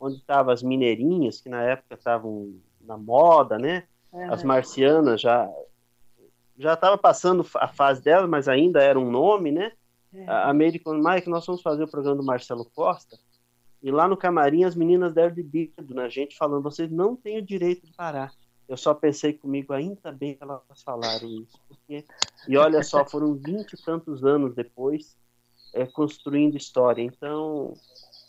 onde 0.00 0.16
estavam 0.16 0.52
as 0.52 0.62
mineirinhas, 0.62 1.40
que 1.40 1.48
na 1.48 1.62
época 1.62 1.96
estavam 1.96 2.54
na 2.80 2.96
moda, 2.96 3.58
né? 3.58 3.84
As 4.30 4.42
marcianas 4.44 5.20
já 5.20 5.50
já 6.58 6.74
estava 6.74 6.98
passando 6.98 7.46
a 7.54 7.68
fase 7.68 8.02
dela, 8.02 8.26
mas 8.26 8.48
ainda 8.48 8.82
era 8.82 8.98
um 8.98 9.10
nome, 9.10 9.52
né? 9.52 9.72
A 10.26 10.50
a 10.50 10.54
falou, 10.82 11.02
Mike, 11.02 11.28
nós 11.28 11.46
vamos 11.46 11.62
fazer 11.62 11.84
o 11.84 11.90
programa 11.90 12.16
do 12.16 12.24
Marcelo 12.24 12.64
Costa 12.64 13.18
e 13.82 13.90
lá 13.90 14.08
no 14.08 14.16
camarim 14.16 14.64
as 14.64 14.74
meninas 14.74 15.14
deram 15.14 15.34
de 15.34 15.42
dedo 15.42 15.94
na 15.94 16.08
gente 16.08 16.36
falando, 16.36 16.62
vocês 16.62 16.90
não 16.90 17.14
têm 17.14 17.38
o 17.38 17.42
direito 17.42 17.86
de 17.86 17.92
parar. 17.92 18.32
Eu 18.68 18.76
só 18.76 18.92
pensei 18.92 19.32
comigo, 19.32 19.72
ainda 19.72 20.12
bem 20.12 20.34
que 20.34 20.42
elas 20.42 20.62
falaram 20.84 21.28
isso. 21.28 21.58
Porque... 21.68 22.04
E 22.46 22.56
olha 22.56 22.82
só, 22.82 23.04
foram 23.08 23.34
vinte 23.34 23.74
e 23.74 23.82
tantos 23.82 24.24
anos 24.24 24.54
depois 24.54 25.16
é, 25.72 25.86
construindo 25.86 26.56
história. 26.56 27.02
Então, 27.02 27.72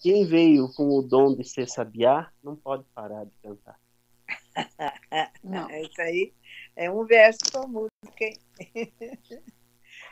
quem 0.02 0.26
veio 0.26 0.72
com 0.76 0.98
o 0.98 1.02
dom 1.02 1.36
de 1.36 1.44
ser 1.44 1.68
sabiá 1.68 2.30
não 2.44 2.56
pode 2.56 2.86
parar 2.94 3.26
de 3.26 3.32
cantar. 3.44 3.80
Não. 5.44 5.70
É 5.70 5.82
isso 5.82 6.02
aí. 6.02 6.34
É 6.76 6.92
um 6.92 7.06
verso 7.06 7.40
com 7.52 7.89
hein? 8.20 8.38
É. 8.76 8.88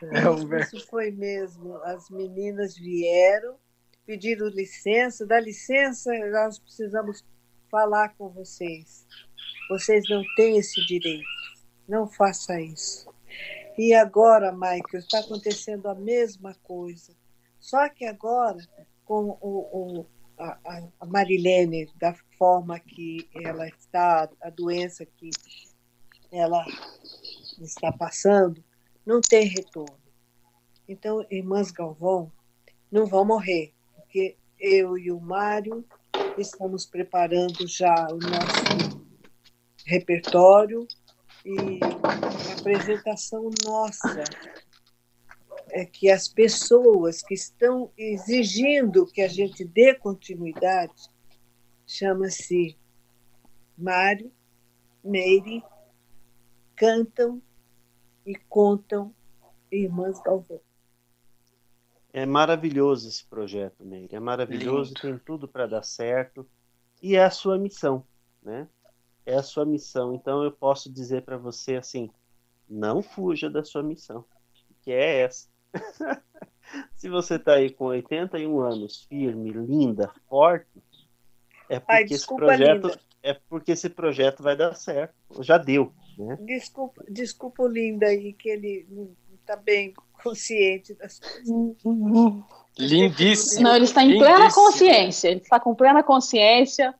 Isso 0.62 0.86
foi 0.88 1.10
mesmo. 1.10 1.74
As 1.84 2.08
meninas 2.10 2.76
vieram, 2.76 3.56
pediram 4.06 4.46
licença, 4.48 5.26
dá 5.26 5.40
licença, 5.40 6.10
nós 6.30 6.58
precisamos 6.58 7.24
falar 7.70 8.10
com 8.16 8.28
vocês. 8.28 9.06
Vocês 9.68 10.04
não 10.08 10.22
têm 10.36 10.58
esse 10.58 10.84
direito. 10.86 11.26
Não 11.88 12.06
faça 12.08 12.60
isso. 12.60 13.08
E 13.76 13.94
agora, 13.94 14.52
Michael, 14.52 14.82
está 14.94 15.20
acontecendo 15.20 15.86
a 15.88 15.94
mesma 15.94 16.54
coisa. 16.62 17.14
Só 17.60 17.88
que 17.88 18.04
agora, 18.04 18.58
com 19.04 19.36
o, 19.40 19.98
o- 20.00 20.06
a- 20.38 20.88
a 21.00 21.06
Marilene, 21.06 21.90
da 21.98 22.14
forma 22.38 22.78
que 22.78 23.28
ela 23.44 23.66
está, 23.68 24.28
a 24.40 24.50
doença 24.50 25.04
que 25.04 25.30
ela 26.32 26.64
está 27.60 27.92
passando, 27.92 28.62
não 29.04 29.20
tem 29.20 29.46
retorno. 29.46 29.98
Então, 30.88 31.24
irmãs 31.30 31.70
Galvão 31.70 32.32
não 32.90 33.06
vão 33.06 33.24
morrer, 33.24 33.74
porque 33.94 34.36
eu 34.58 34.96
e 34.96 35.12
o 35.12 35.20
Mário 35.20 35.84
estamos 36.36 36.86
preparando 36.86 37.66
já 37.66 38.08
o 38.10 38.18
nosso 38.18 38.98
repertório 39.84 40.86
e 41.44 41.80
a 41.82 42.58
apresentação 42.58 43.50
nossa 43.64 44.24
é 45.70 45.84
que 45.84 46.10
as 46.10 46.28
pessoas 46.28 47.22
que 47.22 47.34
estão 47.34 47.90
exigindo 47.96 49.06
que 49.06 49.20
a 49.20 49.28
gente 49.28 49.64
dê 49.64 49.94
continuidade 49.94 51.08
chama-se 51.86 52.76
Mário, 53.76 54.32
Meire, 55.04 55.62
cantam 56.74 57.40
e 58.28 58.34
contam 58.34 59.14
Irmãs 59.72 60.20
Galvão. 60.20 60.60
É 62.12 62.26
maravilhoso 62.26 63.08
esse 63.08 63.24
projeto, 63.24 63.84
Meire. 63.84 64.14
É 64.14 64.20
maravilhoso, 64.20 64.90
Lindo. 64.90 65.00
tem 65.00 65.18
tudo 65.18 65.48
para 65.48 65.66
dar 65.66 65.82
certo. 65.82 66.46
E 67.02 67.16
é 67.16 67.24
a 67.24 67.30
sua 67.30 67.58
missão, 67.58 68.04
né? 68.42 68.68
É 69.24 69.34
a 69.34 69.42
sua 69.42 69.64
missão. 69.64 70.14
Então 70.14 70.42
eu 70.44 70.52
posso 70.52 70.92
dizer 70.92 71.22
para 71.22 71.38
você 71.38 71.76
assim: 71.76 72.10
não 72.68 73.02
fuja 73.02 73.48
da 73.48 73.64
sua 73.64 73.82
missão, 73.82 74.24
que 74.82 74.92
é 74.92 75.20
essa. 75.22 75.48
Se 76.96 77.08
você 77.08 77.36
está 77.36 77.54
aí 77.54 77.70
com 77.70 77.86
81 77.86 78.60
anos, 78.60 79.04
firme, 79.04 79.50
linda, 79.52 80.12
forte, 80.28 80.68
é 81.68 81.78
porque 81.80 81.92
Ai, 81.92 82.02
esse 82.02 82.14
desculpa, 82.14 82.46
projeto 82.46 82.88
linda. 82.88 83.00
é 83.22 83.34
porque 83.48 83.72
esse 83.72 83.88
projeto 83.88 84.42
vai 84.42 84.54
dar 84.54 84.74
certo. 84.74 85.14
Já 85.42 85.56
deu. 85.56 85.94
Né? 86.18 86.36
Desculpa, 86.40 87.04
desculpa 87.08 87.62
o 87.62 87.68
lindo 87.68 88.04
aí, 88.04 88.32
que 88.32 88.48
ele 88.48 88.86
não 88.90 89.16
está 89.40 89.54
bem 89.54 89.94
consciente 90.22 90.94
das 90.94 91.20
coisas. 91.20 91.48
Lindíssimo. 92.76 93.62
Não, 93.62 93.76
ele 93.76 93.84
está 93.84 94.02
em 94.02 94.18
plena 94.18 94.38
Lindíssimo. 94.38 94.64
consciência. 94.64 95.28
Ele 95.28 95.40
está 95.40 95.60
com 95.60 95.74
plena 95.74 96.02
consciência. 96.02 96.94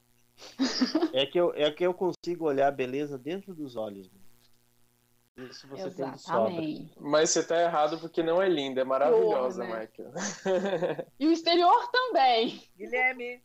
É 1.12 1.26
que, 1.26 1.38
eu, 1.38 1.52
é 1.54 1.68
que 1.70 1.84
eu 1.84 1.92
consigo 1.92 2.44
olhar 2.46 2.68
a 2.68 2.72
beleza 2.72 3.18
dentro 3.18 3.52
dos 3.52 3.74
olhos. 3.74 4.08
né? 4.08 5.48
Isso 5.50 5.66
você 5.66 5.90
tem 5.90 6.10
de 6.12 6.20
sobra. 6.20 6.50
Exatamente. 6.50 6.92
Mas 7.00 7.30
você 7.30 7.42
tá 7.42 7.60
errado 7.60 7.98
porque 7.98 8.22
não 8.22 8.40
é 8.40 8.48
linda, 8.48 8.80
é 8.80 8.84
maravilhosa, 8.84 9.64
Porra, 9.64 9.78
né? 9.78 9.88
Michael. 9.96 11.06
E 11.18 11.26
o 11.26 11.32
exterior 11.32 11.90
também. 11.90 12.62
Guilherme. 12.76 13.42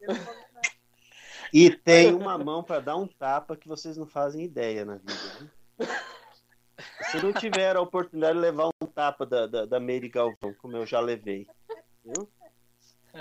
eu 0.00 0.08
não 0.08 0.14
vou 0.14 0.24
falar. 0.24 0.81
E 1.52 1.70
tem 1.76 2.14
uma 2.14 2.38
mão 2.38 2.62
para 2.62 2.80
dar 2.80 2.96
um 2.96 3.06
tapa 3.06 3.56
que 3.56 3.68
vocês 3.68 3.96
não 3.96 4.06
fazem 4.06 4.44
ideia 4.44 4.84
na 4.84 4.94
vida. 4.96 5.50
né? 5.78 5.86
Se 7.10 7.22
não 7.22 7.32
tiver 7.32 7.76
a 7.76 7.80
oportunidade 7.80 8.34
de 8.34 8.40
levar 8.40 8.68
um 8.68 8.86
tapa 8.86 9.26
da, 9.26 9.46
da, 9.46 9.66
da 9.66 9.78
Meire 9.80 10.08
Galvão, 10.08 10.54
como 10.58 10.76
eu 10.76 10.86
já 10.86 11.00
levei. 11.00 11.46
Viu? 12.04 12.28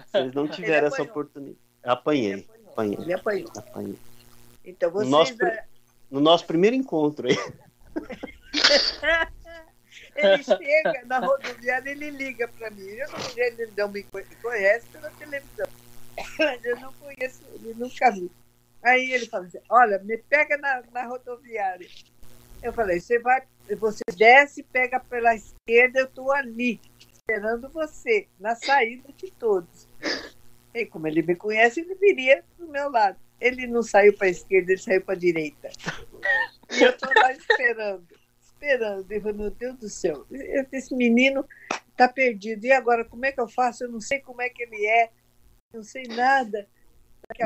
Se 0.07 0.17
eles 0.17 0.33
não 0.33 0.47
tiveram 0.47 0.87
essa 0.87 1.01
oportunidade. 1.03 1.57
Apanhei, 1.83 2.47
apanhei, 2.67 2.97
Ele 2.99 3.13
apanhou. 3.13 3.51
apanhei. 3.57 3.99
Então 4.63 4.89
vocês. 4.91 5.09
Nosso 5.09 5.35
pri- 5.35 5.59
No 6.09 6.19
nosso 6.21 6.45
primeiro 6.45 6.75
encontro 6.75 7.27
aí. 7.27 7.35
Ele 10.15 10.43
chega 10.43 11.03
na 11.05 11.19
rodoviária, 11.19 11.89
ele 11.89 12.09
liga 12.11 12.47
para 12.47 12.69
mim. 12.71 12.83
Eu 12.85 13.09
não, 13.09 13.19
ele 13.37 13.71
não 13.77 13.87
me 13.89 14.03
conhe- 14.03 14.25
conhece 14.41 14.85
pela 14.87 15.09
televisão. 15.11 15.67
Eu 16.63 16.79
não 16.79 16.93
conheço, 16.93 17.41
ele 17.55 17.73
nunca 17.73 18.11
vi. 18.11 18.31
Aí 18.83 19.11
ele 19.11 19.27
fala 19.27 19.45
assim: 19.45 19.59
Olha, 19.69 19.99
me 19.99 20.17
pega 20.17 20.57
na, 20.57 20.83
na 20.91 21.05
rodoviária. 21.05 21.87
Eu 22.63 22.73
falei: 22.73 22.99
Você 22.99 23.19
vai, 23.19 23.43
você 23.77 24.03
desce, 24.15 24.63
pega 24.63 24.99
pela 24.99 25.35
esquerda, 25.35 25.99
eu 25.99 26.05
estou 26.05 26.31
ali, 26.31 26.79
esperando 27.13 27.69
você, 27.69 28.27
na 28.39 28.55
saída 28.55 29.11
de 29.13 29.31
todos. 29.31 29.87
E 30.73 30.85
como 30.85 31.07
ele 31.07 31.21
me 31.21 31.35
conhece, 31.35 31.81
ele 31.81 31.95
viria 31.95 32.43
do 32.57 32.67
meu 32.67 32.89
lado. 32.89 33.17
Ele 33.39 33.67
não 33.67 33.81
saiu 33.81 34.13
para 34.15 34.27
a 34.27 34.29
esquerda, 34.29 34.71
ele 34.71 34.81
saiu 34.81 35.01
para 35.01 35.15
a 35.15 35.17
direita. 35.17 35.69
E 36.71 36.83
eu 36.83 36.91
estou 36.91 37.11
lá 37.13 37.33
esperando, 37.33 38.07
esperando. 38.41 39.11
Eu 39.11 39.21
falei, 39.21 39.37
meu 39.37 39.51
Deus 39.51 39.75
do 39.77 39.89
céu, 39.89 40.25
esse 40.71 40.95
menino 40.95 41.45
está 41.89 42.07
perdido. 42.07 42.65
E 42.65 42.71
agora, 42.71 43.03
como 43.03 43.25
é 43.25 43.31
que 43.31 43.41
eu 43.41 43.47
faço? 43.47 43.83
Eu 43.83 43.89
não 43.89 43.99
sei 43.99 44.19
como 44.19 44.41
é 44.41 44.49
que 44.49 44.63
ele 44.63 44.85
é, 44.85 45.09
não 45.73 45.83
sei 45.83 46.03
nada. 46.03 46.67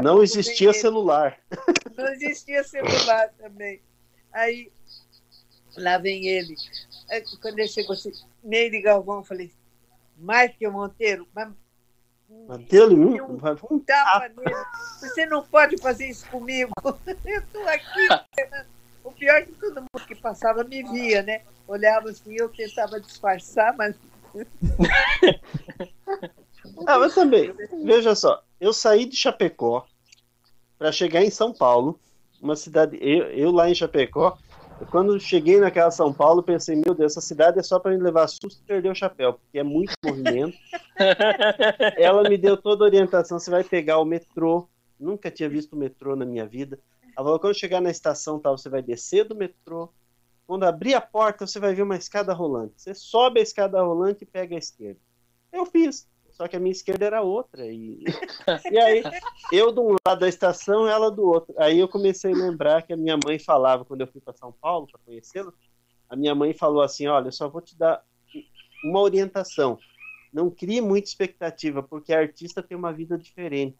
Não 0.01 0.23
existia 0.23 0.71
vem 0.71 0.75
ele. 0.75 0.81
celular. 0.81 1.39
Não 1.95 2.07
existia 2.13 2.63
celular 2.63 3.29
também. 3.37 3.81
Aí, 4.33 4.71
lá 5.77 5.97
vem 5.97 6.27
ele. 6.27 6.55
Aí, 7.09 7.23
quando 7.41 7.59
ele 7.59 7.67
chegou 7.67 7.93
assim, 7.93 8.11
Neide 8.43 8.81
Galvão, 8.81 9.17
eu 9.17 9.23
falei, 9.23 9.51
Michael 10.17 10.71
Monteiro, 10.71 11.27
mas 11.33 11.49
deu-lhe 12.69 12.95
um, 12.95 13.33
um 13.33 13.39
um 13.71 13.79
tapa 13.79 14.27
nele. 14.29 14.55
Você 14.99 15.25
não 15.25 15.43
pode 15.43 15.77
fazer 15.77 16.07
isso 16.07 16.27
comigo. 16.29 16.71
Eu 17.23 17.39
estou 17.39 17.67
aqui. 17.67 18.07
esperando. 18.31 18.67
O 19.03 19.11
pior 19.11 19.35
é 19.35 19.41
que 19.43 19.51
todo 19.51 19.81
mundo 19.81 20.07
que 20.07 20.15
passava 20.15 20.63
me 20.63 20.81
via, 20.81 21.21
né? 21.21 21.43
Olhava 21.67 22.09
assim, 22.09 22.35
eu 22.35 22.49
tentava 22.49 22.99
disfarçar, 22.99 23.75
mas 23.77 23.95
Ah, 26.87 26.99
mas 26.99 27.15
também, 27.15 27.53
veja 27.83 28.15
só, 28.15 28.43
eu 28.59 28.73
saí 28.73 29.05
de 29.05 29.15
Chapecó 29.15 29.85
para 30.77 30.91
chegar 30.91 31.23
em 31.23 31.29
São 31.29 31.53
Paulo, 31.53 31.99
uma 32.41 32.55
cidade, 32.55 32.97
eu, 33.01 33.25
eu 33.31 33.51
lá 33.51 33.69
em 33.69 33.75
Chapecó, 33.75 34.37
quando 34.91 35.19
cheguei 35.19 35.59
naquela 35.59 35.89
São 35.89 36.13
Paulo, 36.13 36.43
pensei, 36.43 36.75
meu 36.75 36.93
Deus, 36.93 37.13
essa 37.13 37.21
cidade 37.21 37.59
é 37.59 37.63
só 37.63 37.79
para 37.79 37.91
me 37.91 38.03
levar 38.03 38.27
susto 38.27 38.61
e 38.61 38.67
perder 38.67 38.89
o 38.89 38.95
chapéu, 38.95 39.33
porque 39.33 39.59
é 39.59 39.63
muito 39.63 39.93
movimento. 40.03 40.57
Ela 41.97 42.27
me 42.27 42.37
deu 42.37 42.57
toda 42.57 42.83
a 42.83 42.87
orientação, 42.87 43.39
você 43.39 43.49
vai 43.49 43.63
pegar 43.63 43.99
o 43.99 44.05
metrô, 44.05 44.67
nunca 44.99 45.31
tinha 45.31 45.47
visto 45.47 45.73
o 45.73 45.77
metrô 45.77 46.15
na 46.15 46.25
minha 46.25 46.45
vida. 46.45 46.77
Ela 47.03 47.25
falou, 47.25 47.39
quando 47.39 47.57
chegar 47.57 47.79
na 47.79 47.89
estação 47.89 48.37
tal, 48.37 48.57
você 48.57 48.69
vai 48.69 48.81
descer 48.81 49.23
do 49.25 49.35
metrô, 49.35 49.89
quando 50.45 50.65
abrir 50.65 50.93
a 50.93 51.01
porta, 51.01 51.47
você 51.47 51.59
vai 51.59 51.73
ver 51.73 51.81
uma 51.81 51.95
escada 51.95 52.33
rolante. 52.33 52.73
Você 52.77 52.93
sobe 52.93 53.39
a 53.39 53.43
escada 53.43 53.81
rolante 53.81 54.23
e 54.23 54.27
pega 54.27 54.55
a 54.55 54.59
esquerda. 54.59 54.99
Eu 55.51 55.65
fiz. 55.65 56.07
Só 56.35 56.49
que 56.49 56.55
a 56.55 56.59
minha 56.59 56.71
esquerda 56.71 57.05
era 57.05 57.21
outra. 57.21 57.65
E, 57.65 58.03
e 58.71 58.77
aí, 58.77 59.03
eu 59.51 59.71
de 59.71 59.79
um 59.79 59.95
lado 60.05 60.19
da 60.19 60.27
estação, 60.27 60.85
ela 60.85 61.09
do 61.09 61.23
outro. 61.23 61.55
Aí 61.57 61.79
eu 61.79 61.87
comecei 61.87 62.33
a 62.33 62.35
lembrar 62.35 62.81
que 62.81 62.91
a 62.91 62.97
minha 62.97 63.17
mãe 63.23 63.39
falava, 63.39 63.85
quando 63.85 64.01
eu 64.01 64.07
fui 64.07 64.19
para 64.19 64.33
São 64.33 64.51
Paulo 64.51 64.87
para 64.87 64.99
conhecê-la, 65.05 65.53
a 66.09 66.15
minha 66.15 66.35
mãe 66.35 66.53
falou 66.53 66.81
assim: 66.81 67.07
Olha, 67.07 67.29
eu 67.29 67.31
só 67.31 67.47
vou 67.47 67.61
te 67.61 67.77
dar 67.77 68.03
uma 68.83 68.99
orientação. 68.99 69.79
Não 70.31 70.51
crie 70.51 70.81
muita 70.81 71.07
expectativa, 71.07 71.81
porque 71.81 72.13
a 72.13 72.19
artista 72.19 72.61
tem 72.61 72.77
uma 72.77 72.91
vida 72.91 73.17
diferente. 73.17 73.77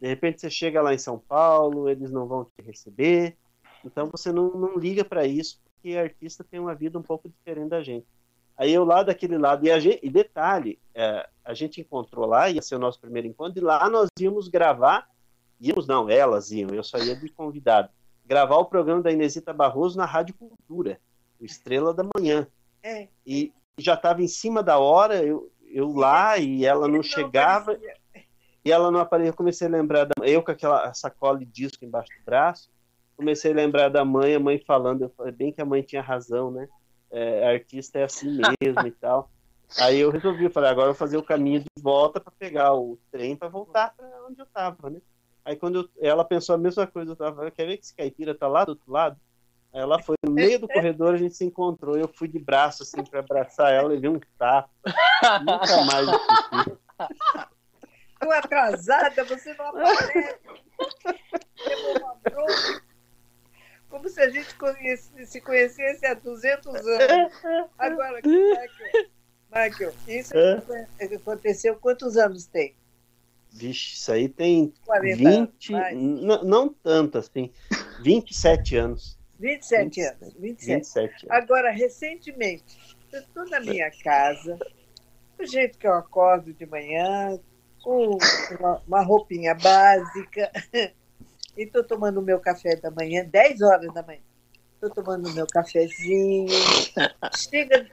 De 0.00 0.08
repente 0.08 0.40
você 0.40 0.50
chega 0.50 0.82
lá 0.82 0.92
em 0.92 0.98
São 0.98 1.16
Paulo, 1.16 1.88
eles 1.88 2.10
não 2.10 2.26
vão 2.26 2.44
te 2.44 2.60
receber. 2.60 3.36
Então 3.84 4.08
você 4.10 4.32
não, 4.32 4.50
não 4.50 4.76
liga 4.76 5.04
para 5.04 5.24
isso, 5.24 5.60
porque 5.62 5.96
a 5.96 6.02
artista 6.02 6.42
tem 6.42 6.58
uma 6.58 6.74
vida 6.74 6.98
um 6.98 7.02
pouco 7.02 7.28
diferente 7.28 7.68
da 7.68 7.82
gente. 7.82 8.06
Aí 8.56 8.72
eu 8.72 8.84
lá 8.84 9.02
daquele 9.02 9.36
lado, 9.36 9.66
e, 9.66 9.70
a 9.70 9.78
gente, 9.78 10.00
e 10.02 10.08
detalhe, 10.08 10.78
é, 10.94 11.28
a 11.44 11.54
gente 11.54 11.80
encontrou 11.80 12.26
lá, 12.26 12.48
ia 12.48 12.62
ser 12.62 12.76
o 12.76 12.78
nosso 12.78 13.00
primeiro 13.00 13.26
encontro, 13.26 13.58
e 13.58 13.64
lá 13.64 13.88
nós 13.90 14.08
íamos 14.18 14.48
gravar, 14.48 15.08
íamos 15.60 15.86
não, 15.86 16.08
elas 16.08 16.50
iam, 16.52 16.70
eu 16.70 16.84
só 16.84 16.98
ia 16.98 17.16
de 17.16 17.28
convidado, 17.30 17.88
gravar 18.24 18.56
o 18.58 18.66
programa 18.66 19.02
da 19.02 19.10
Inesita 19.10 19.52
Barroso 19.52 19.98
na 19.98 20.04
Rádio 20.04 20.34
Cultura, 20.36 21.00
o 21.40 21.44
Estrela 21.44 21.92
da 21.92 22.04
Manhã. 22.16 22.46
é. 22.82 23.08
E 23.26 23.52
já 23.78 23.94
estava 23.94 24.22
em 24.22 24.28
cima 24.28 24.62
da 24.62 24.78
hora, 24.78 25.22
eu, 25.24 25.50
eu 25.68 25.92
lá, 25.92 26.38
e 26.38 26.64
ela 26.64 26.86
não 26.86 27.02
chegava, 27.02 27.72
aparecia. 27.72 27.96
e 28.64 28.72
ela 28.72 28.90
não 28.90 29.00
apareceu. 29.00 29.32
Eu 29.32 29.36
comecei 29.36 29.66
a 29.66 29.70
lembrar 29.70 30.04
da 30.04 30.12
eu 30.24 30.42
com 30.42 30.50
aquela 30.50 30.92
sacola 30.94 31.38
de 31.38 31.46
disco 31.46 31.84
embaixo 31.84 32.10
do 32.18 32.24
braço. 32.24 32.70
Comecei 33.16 33.52
a 33.52 33.54
lembrar 33.54 33.88
da 33.88 34.04
mãe, 34.04 34.34
a 34.34 34.40
mãe 34.40 34.58
falando. 34.58 35.02
Eu 35.02 35.08
falei 35.10 35.32
bem 35.32 35.52
que 35.52 35.60
a 35.60 35.64
mãe 35.64 35.82
tinha 35.82 36.02
razão, 36.02 36.50
né? 36.50 36.68
É, 37.16 37.46
artista 37.46 38.00
é 38.00 38.04
assim 38.04 38.28
mesmo 38.60 38.86
e 38.86 38.90
tal. 38.90 39.30
Aí 39.78 40.00
eu 40.00 40.10
resolvi, 40.10 40.44
eu 40.44 40.50
falei, 40.50 40.68
agora 40.70 40.88
eu 40.88 40.92
vou 40.92 40.98
fazer 40.98 41.16
o 41.16 41.22
caminho 41.22 41.60
de 41.60 41.66
volta 41.80 42.20
para 42.20 42.32
pegar 42.36 42.74
o 42.74 42.98
trem 43.10 43.36
para 43.36 43.48
voltar 43.48 43.94
para 43.96 44.06
onde 44.26 44.40
eu 44.40 44.46
tava, 44.46 44.90
né? 44.90 45.00
Aí 45.44 45.54
quando 45.56 45.80
eu- 45.82 45.90
ela 46.00 46.24
pensou 46.24 46.54
a 46.54 46.58
mesma 46.58 46.86
coisa, 46.88 47.12
eu 47.12 47.16
tava, 47.16 47.50
quer 47.52 47.66
ver 47.66 47.76
que 47.76 47.84
esse 47.84 47.94
caipira 47.94 48.34
tá 48.34 48.48
lá 48.48 48.64
do 48.64 48.70
outro 48.70 48.90
lado? 48.90 49.16
Aí 49.72 49.80
ela 49.80 50.00
foi 50.02 50.16
no 50.24 50.32
meio 50.32 50.58
do 50.58 50.68
corredor, 50.68 51.14
a 51.14 51.16
gente 51.16 51.34
se 51.36 51.44
encontrou, 51.44 51.96
eu 51.96 52.08
fui 52.08 52.26
de 52.28 52.38
braço 52.38 52.82
assim 52.82 53.02
para 53.04 53.20
abraçar 53.20 53.72
ela, 53.72 53.88
levei 53.88 54.10
um 54.10 54.18
tapa. 54.36 54.70
Nunca 55.42 55.84
mais 55.84 56.08
esqueci. 56.08 56.78
Estou 58.12 58.32
atrasada, 58.32 59.24
você 59.24 59.54
não 59.54 59.66
aparece. 59.66 60.40
Como 63.94 64.08
se 64.08 64.20
a 64.20 64.28
gente 64.28 64.52
conhece- 64.56 65.24
se 65.24 65.40
conhecesse 65.40 66.04
há 66.04 66.14
200 66.14 66.74
anos. 66.84 67.32
Agora, 67.78 68.20
Michael, 68.24 69.04
Michael 69.54 69.94
isso 70.08 70.34
aconteceu 71.14 71.76
quantos 71.76 72.16
anos 72.16 72.44
tem? 72.44 72.74
Vixe, 73.52 73.94
isso 73.94 74.10
aí 74.10 74.28
tem 74.28 74.74
40 74.84 75.16
20, 75.16 75.28
anos, 75.36 75.68
mais. 75.70 75.96
n- 75.96 76.42
não 76.44 76.68
tanto 76.70 77.18
assim, 77.18 77.52
27 78.02 78.74
anos. 78.76 79.16
27 79.38 80.00
anos. 80.00 80.34
27. 80.40 80.74
27 80.74 81.12
anos. 81.12 81.30
Agora, 81.30 81.70
recentemente, 81.70 82.96
eu 83.12 83.20
estou 83.20 83.48
na 83.48 83.60
minha 83.60 83.92
casa, 84.02 84.58
do 85.38 85.46
jeito 85.46 85.78
que 85.78 85.86
eu 85.86 85.94
acordo 85.94 86.52
de 86.52 86.66
manhã, 86.66 87.38
com 87.80 88.18
uma, 88.58 88.82
uma 88.88 89.02
roupinha 89.04 89.54
básica, 89.54 90.50
e 91.56 91.62
estou 91.62 91.84
tomando 91.84 92.18
o 92.18 92.22
meu 92.22 92.40
café 92.40 92.76
da 92.76 92.90
manhã, 92.90 93.24
10 93.24 93.62
horas 93.62 93.92
da 93.92 94.02
manhã. 94.02 94.20
Estou 94.74 94.90
tomando 94.90 95.28
o 95.28 95.32
meu 95.32 95.46
cafezinho. 95.46 96.48
Chega 97.36 97.88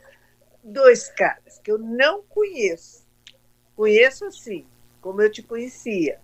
dois 0.64 1.10
caras 1.10 1.60
que 1.60 1.72
eu 1.72 1.78
não 1.78 2.22
conheço. 2.24 3.06
Conheço 3.76 4.26
assim, 4.26 4.66
como 5.00 5.22
eu 5.22 5.32
te 5.32 5.42
conhecia. 5.42 6.20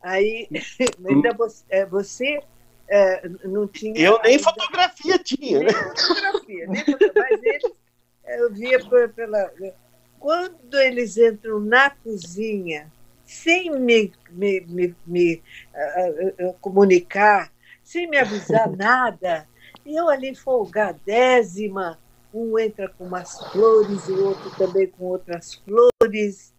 Aí, 0.00 0.48
ainda 1.06 1.32
você, 1.34 1.64
é, 1.68 1.86
você 1.86 2.40
é, 2.88 3.28
não 3.44 3.66
tinha. 3.66 3.98
Eu 3.98 4.20
nem 4.22 4.32
ainda- 4.32 4.44
fotografia 4.44 5.18
tinha, 5.18 5.60
né? 5.60 5.66
nem 5.66 5.96
fotografia, 5.96 6.66
nem 6.66 6.84
fotografia. 6.84 7.12
Mas 7.14 7.42
eles, 7.42 7.72
eu 8.26 8.52
via 8.52 9.08
pela. 9.10 9.52
Quando 10.18 10.74
eles 10.78 11.16
entram 11.16 11.60
na 11.60 11.90
cozinha, 11.90 12.90
sem 13.34 13.70
me, 13.70 14.12
me, 14.30 14.60
me, 14.60 14.96
me, 15.04 15.42
ah, 15.74 16.54
comunicar, 16.60 17.52
sem 17.82 18.08
me 18.08 18.16
avisar 18.16 18.70
nada, 18.76 19.48
e 19.84 19.98
eu 19.98 20.08
ali 20.08 20.34
folgadésima, 20.34 22.00
um 22.32 22.58
entra 22.58 22.88
com 22.88 23.04
umas 23.04 23.38
flores, 23.50 24.08
o 24.08 24.24
outro 24.24 24.50
também 24.56 24.86
com 24.86 25.04
outras 25.04 25.54
flores. 25.54 26.54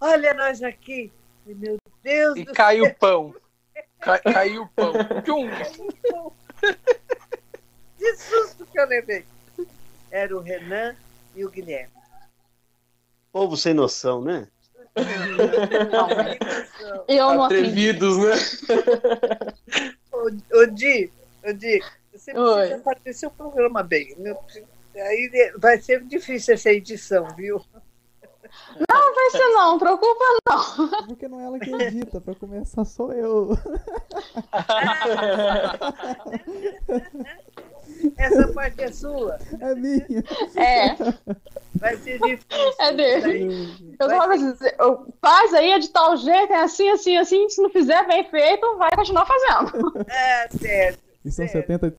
Olha 0.00 0.34
nós 0.34 0.62
aqui. 0.62 1.12
Meu 1.44 1.76
Deus 2.02 2.38
E 2.38 2.44
do 2.44 2.52
caiu 2.52 2.84
o 2.84 2.94
pão. 2.94 3.34
Ca- 4.00 4.18
caiu 4.18 4.62
o 4.62 4.68
pão. 4.68 4.92
Tchum. 5.24 5.48
céu! 6.08 6.36
De 7.98 8.16
susto 8.16 8.66
que 8.66 8.78
eu 8.78 8.86
levei. 8.86 9.24
Era 10.10 10.36
o 10.36 10.40
Renan 10.40 10.94
e 11.34 11.44
o 11.44 11.50
Guilherme. 11.50 11.92
Povo 13.32 13.56
sem 13.56 13.74
noção, 13.74 14.22
né? 14.22 14.48
Eu 17.08 17.34
não 17.34 17.44
acredito. 17.44 18.04
Atrevidos, 18.04 18.18
né? 18.18 18.34
Ô, 20.12 20.28
ô 20.58 20.66
Di, 20.66 21.10
ô 21.44 21.52
Di, 21.52 21.80
você 22.12 22.36
Oi. 22.36 22.68
precisa 22.68 22.82
fazer 22.82 23.12
seu 23.14 23.30
programa 23.30 23.82
bem. 23.82 24.14
Aí 24.94 25.52
vai 25.56 25.80
ser 25.80 26.04
difícil 26.04 26.52
essa 26.54 26.70
edição, 26.70 27.26
viu? 27.34 27.64
Não 28.76 29.14
vai 29.14 29.30
ser 29.30 29.48
não, 29.48 29.78
preocupa 29.78 30.24
não. 30.46 31.06
Porque 31.06 31.26
não 31.26 31.40
é 31.40 31.44
ela 31.44 31.58
que 31.58 31.74
edita, 31.74 32.20
pra 32.20 32.34
começar 32.34 32.84
sou 32.84 33.10
eu. 33.12 33.56
Essa 38.16 38.48
parte 38.52 38.80
é 38.82 38.92
sua. 38.92 39.38
É 39.60 39.74
minha. 39.74 40.06
É, 40.56 40.94
Vai 41.74 41.96
ser 41.96 42.18
difícil. 42.20 42.74
é 42.80 42.92
dele. 42.92 43.96
Eu 43.98 44.08
só 44.10 44.26
vou 44.26 44.36
dizer, 44.38 44.76
eu- 44.78 45.14
faz 45.20 45.52
aí 45.54 45.70
é 45.72 45.78
de 45.78 45.88
tal 45.90 46.16
jeito, 46.16 46.52
é 46.52 46.62
assim, 46.62 46.88
assim, 46.90 47.16
assim. 47.16 47.48
Se 47.48 47.60
não 47.62 47.70
fizer 47.70 48.06
bem 48.06 48.28
feito, 48.30 48.76
vai 48.78 48.90
continuar 48.94 49.26
fazendo. 49.26 49.92
É, 50.08 50.48
certo. 50.48 51.00
E 51.24 51.30
são 51.30 51.46
certo. 51.46 51.66
70, 51.68 51.94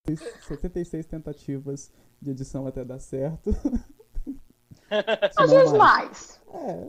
76 0.48 1.06
tentativas 1.06 1.92
de 2.22 2.32
edição 2.32 2.68
até 2.68 2.84
dar 2.84 3.00
certo. 3.00 3.56
Às 5.38 5.50
vezes 5.50 5.74
mais. 5.74 6.40
É, 6.54 6.88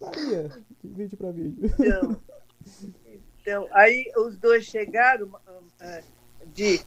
varia 0.00 0.50
de 0.82 0.88
vídeo 0.88 1.16
pra 1.16 1.30
vídeo. 1.30 1.70
Então, 1.78 2.20
então, 3.40 3.68
aí 3.72 4.10
os 4.16 4.36
dois 4.38 4.64
chegaram, 4.64 5.28
ah, 5.80 6.00
de, 6.46 6.80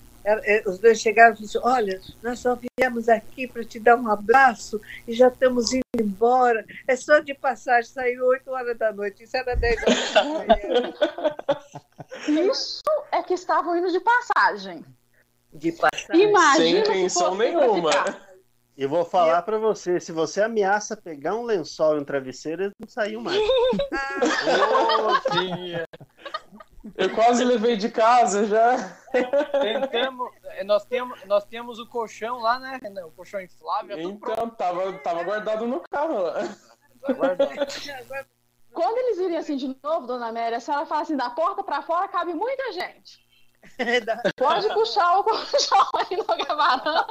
os 0.66 0.80
dois 0.80 1.00
chegaram 1.00 1.34
e 1.34 1.38
falaram 1.38 1.46
assim, 1.46 1.60
olha, 1.64 2.02
nós 2.22 2.40
só 2.40 2.58
viemos 2.78 3.08
aqui 3.08 3.48
para 3.48 3.64
te 3.64 3.80
dar 3.80 3.96
um 3.96 4.10
abraço 4.10 4.82
e 5.08 5.14
já 5.14 5.28
estamos 5.28 5.74
indo 5.74 5.84
embora. 6.00 6.66
É 6.88 6.96
só 6.96 7.20
de 7.20 7.34
passagem, 7.34 7.90
saiu 7.90 8.26
8 8.26 8.50
horas 8.50 8.78
da 8.78 8.92
noite, 8.92 9.24
isso 9.24 9.38
era 9.38 9.56
10 9.56 9.84
horas 9.84 10.14
da 10.14 10.24
manhã. 10.24 10.94
Isso 12.28 12.82
é 13.12 13.22
que 13.22 13.34
estavam 13.34 13.78
indo 13.78 13.92
de 13.92 14.00
passagem. 14.00 14.84
De 15.54 15.72
passagem. 15.72 16.30
Imagina 16.30 16.56
Sem 16.56 16.84
se 16.86 16.92
intenção 16.92 17.36
nenhuma. 17.36 17.92
E 18.78 18.86
vou 18.86 19.04
falar 19.04 19.42
pra 19.42 19.58
você, 19.58 20.00
se 20.00 20.12
você 20.12 20.42
ameaça 20.42 20.96
pegar 20.96 21.36
um 21.36 21.44
lençol 21.44 21.98
e 21.98 22.00
um 22.00 22.06
travesseiro, 22.06 22.64
eles 22.64 22.74
não 22.80 22.88
saíam 22.88 23.22
mais. 23.22 23.38
Ô, 25.02 25.32
tia. 25.32 25.86
Eu 26.96 27.14
quase 27.14 27.44
levei 27.44 27.76
de 27.76 27.90
casa 27.90 28.46
já. 28.46 28.98
Tentamos, 29.62 30.32
eh, 30.44 30.64
nós, 30.64 30.86
temos, 30.86 31.24
nós 31.26 31.46
temos 31.46 31.80
o 31.80 31.88
colchão 31.88 32.40
lá, 32.40 32.60
né, 32.60 32.80
Renan? 32.82 33.08
O 33.08 33.12
colchão 33.12 33.42
inflável. 33.42 33.98
é. 33.98 34.02
Então, 34.02 34.50
tava, 34.50 34.94
tava 35.00 35.24
guardado 35.24 35.66
no 35.66 35.82
carro 35.90 36.24
lá. 36.24 36.34
Tá 37.02 37.14
guardado. 37.14 37.56
Quando 38.74 38.98
eles 38.98 39.18
virem 39.18 39.38
assim 39.38 39.58
de 39.58 39.76
novo, 39.84 40.06
dona 40.06 40.28
Amélia, 40.28 40.58
a 40.58 40.62
senhora 40.62 40.86
fala 40.86 41.02
assim, 41.02 41.18
da 41.18 41.30
porta 41.32 41.64
pra 41.64 41.82
fora 41.82 42.08
cabe 42.08 42.34
muita 42.34 42.72
gente. 42.74 43.26
Pode 44.38 44.68
puxar 44.70 45.18
o 45.20 45.24
colchão 45.24 45.90
aí 45.96 46.18
na 46.18 46.56
varanda. 46.56 47.08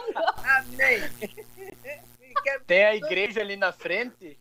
Amém. 0.59 1.01
Tem 2.67 2.85
a 2.85 2.95
igreja 2.95 3.41
ali 3.41 3.57
na 3.57 3.73
frente. 3.73 4.39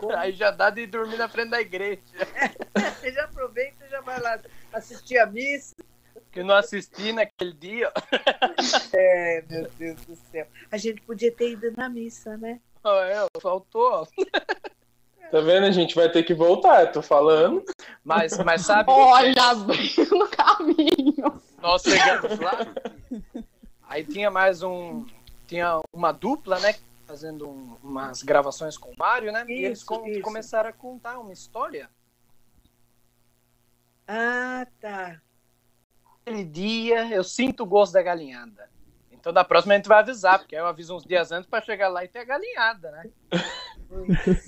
Aí 0.16 0.32
já 0.32 0.50
dá 0.50 0.70
de 0.70 0.86
dormir 0.86 1.16
na 1.16 1.28
frente 1.28 1.50
da 1.50 1.60
igreja. 1.60 2.00
Você 3.00 3.12
já 3.12 3.24
aproveita 3.24 3.86
e 3.86 3.90
já 3.90 4.00
vai 4.00 4.20
lá 4.20 4.38
assistir 4.72 5.18
a 5.18 5.26
missa. 5.26 5.74
Que 6.30 6.42
não 6.42 6.54
assisti 6.54 7.12
naquele 7.12 7.52
dia. 7.52 7.92
É, 8.92 9.44
meu 9.48 9.68
Deus 9.78 10.00
do 10.04 10.16
céu. 10.30 10.46
A 10.70 10.76
gente 10.76 11.00
podia 11.02 11.30
ter 11.32 11.52
ido 11.52 11.72
na 11.76 11.88
missa, 11.88 12.36
né? 12.36 12.60
Ó, 12.82 13.02
É, 13.02 13.26
faltou. 13.40 14.06
Tá 15.30 15.40
vendo? 15.40 15.66
A 15.66 15.70
gente 15.70 15.94
vai 15.94 16.10
ter 16.10 16.22
que 16.22 16.34
voltar, 16.34 16.82
eu 16.82 16.92
tô 16.92 17.02
falando. 17.02 17.62
Mas, 18.02 18.36
mas 18.38 18.62
sabe, 18.62 18.90
Olha, 18.90 19.42
abrindo 19.42 20.24
o 20.24 20.28
caminho. 20.28 21.42
nós 21.60 21.82
chegamos 21.82 22.38
lá. 22.38 22.66
Aí 23.88 24.04
tinha 24.04 24.30
mais 24.30 24.62
um. 24.62 25.06
Tinha 25.46 25.80
uma 25.92 26.12
dupla, 26.12 26.58
né? 26.60 26.74
Fazendo 27.08 27.48
um- 27.48 27.76
umas 27.82 28.22
gravações 28.22 28.76
com 28.76 28.90
o 28.90 28.94
Mário, 28.98 29.32
né? 29.32 29.42
e 29.48 29.64
eles 29.64 29.78
Isso, 29.78 29.86
com- 29.86 30.06
isso. 30.06 30.20
começaram 30.20 30.68
a 30.68 30.72
contar 30.74 31.18
uma 31.18 31.32
história. 31.32 31.88
Ah, 34.06 34.66
tá. 34.78 35.18
Aquele 36.20 36.44
dia 36.44 37.08
eu 37.08 37.24
sinto 37.24 37.62
o 37.62 37.66
gosto 37.66 37.94
da 37.94 38.02
galinhada. 38.02 38.68
Então 39.10 39.32
da 39.32 39.42
próxima 39.42 39.72
a 39.72 39.76
gente 39.78 39.88
vai 39.88 40.00
avisar, 40.00 40.38
porque 40.38 40.54
aí 40.54 40.60
eu 40.60 40.66
aviso 40.66 40.94
uns 40.94 41.02
dias 41.04 41.32
antes 41.32 41.48
pra 41.48 41.62
chegar 41.62 41.88
lá 41.88 42.04
e 42.04 42.08
ter 42.08 42.18
a 42.20 42.24
galinhada, 42.24 42.90
né? 42.90 43.10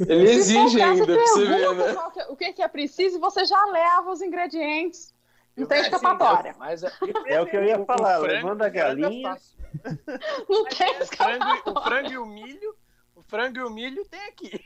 Ele 0.07 0.31
exige 0.31 0.83
ainda 0.83 1.07
pra 1.07 1.15
você 1.27 1.47
ver, 1.47 1.75
né? 1.75 1.95
que- 2.13 2.23
o 2.33 2.37
que, 2.37 2.53
que 2.53 2.63
é 2.63 2.69
preciso 2.69 3.17
e 3.17 3.21
você 3.21 3.47
já 3.47 3.65
leva 3.67 4.11
os 4.11 4.21
ingredientes. 4.21 5.15
Não 5.61 5.67
tem 5.69 5.79
Assim, 5.81 5.87
escapatória. 5.89 6.55
Mas 6.59 6.83
é- 6.83 6.93
É 7.27 7.41
o 7.41 7.47
que 7.47 7.57
eu 7.57 7.65
ia 7.65 7.79
o- 7.79 7.83
o 7.83 7.87
falar, 7.87 8.19
frango- 8.21 8.27
levando 8.27 8.63
a 8.63 8.69
o 8.69 8.71
frango 8.71 8.77
é 8.79 8.83
galinha. 8.83 9.39
Não 10.49 10.65
tem 10.65 11.01
O 11.01 11.07
frango, 11.07 11.45
e- 11.45 11.51
o 11.51 11.53
escapatória. 11.63 11.83
frango 11.83 12.11
e 12.13 12.19
o 12.19 12.27
milho, 12.27 12.75
o 13.15 13.23
frango 13.23 13.59
e 13.59 13.63
o 13.63 13.71
milho 13.71 14.05
tem 14.07 14.21
aqui. 14.29 14.65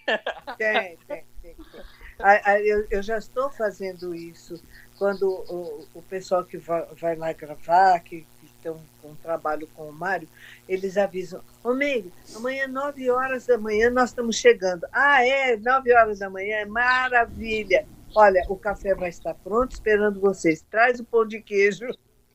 Tem, 0.57 0.97
tem, 1.07 1.25
tem. 1.43 1.57
tem. 1.57 2.67
Eu, 2.67 2.87
eu 2.91 3.03
já 3.03 3.19
estou 3.19 3.51
fazendo 3.51 4.15
isso. 4.15 4.63
Quando 4.97 5.29
o, 5.29 5.85
o 5.95 6.03
pessoal 6.03 6.45
que 6.45 6.57
vai, 6.57 6.87
vai 6.95 7.17
lá 7.17 7.33
gravar, 7.33 7.99
que, 8.01 8.21
que 8.39 8.47
estão 8.47 8.81
com 9.03 9.15
trabalho 9.17 9.67
com 9.75 9.89
o 9.89 9.93
Mário, 9.93 10.29
eles 10.69 10.97
avisam, 10.97 11.43
ô 11.65 11.75
Meire, 11.75 12.13
amanhã, 12.37 12.69
9 12.69 13.11
horas 13.11 13.45
da 13.47 13.59
manhã, 13.59 13.91
nós 13.91 14.11
estamos 14.11 14.37
chegando. 14.37 14.87
Ah, 14.93 15.27
é, 15.27 15.57
9 15.57 15.93
horas 15.93 16.21
da 16.21 16.31
manhã, 16.31 16.59
é 16.59 16.65
maravilha. 16.65 17.85
Olha, 18.15 18.45
o 18.49 18.57
café 18.57 18.95
vai 18.95 19.09
estar 19.09 19.35
pronto 19.35 19.73
esperando 19.73 20.21
vocês. 20.21 20.65
Traz 20.71 21.01
o 21.01 21.05
pão 21.05 21.27
de 21.27 21.41
queijo. 21.41 21.87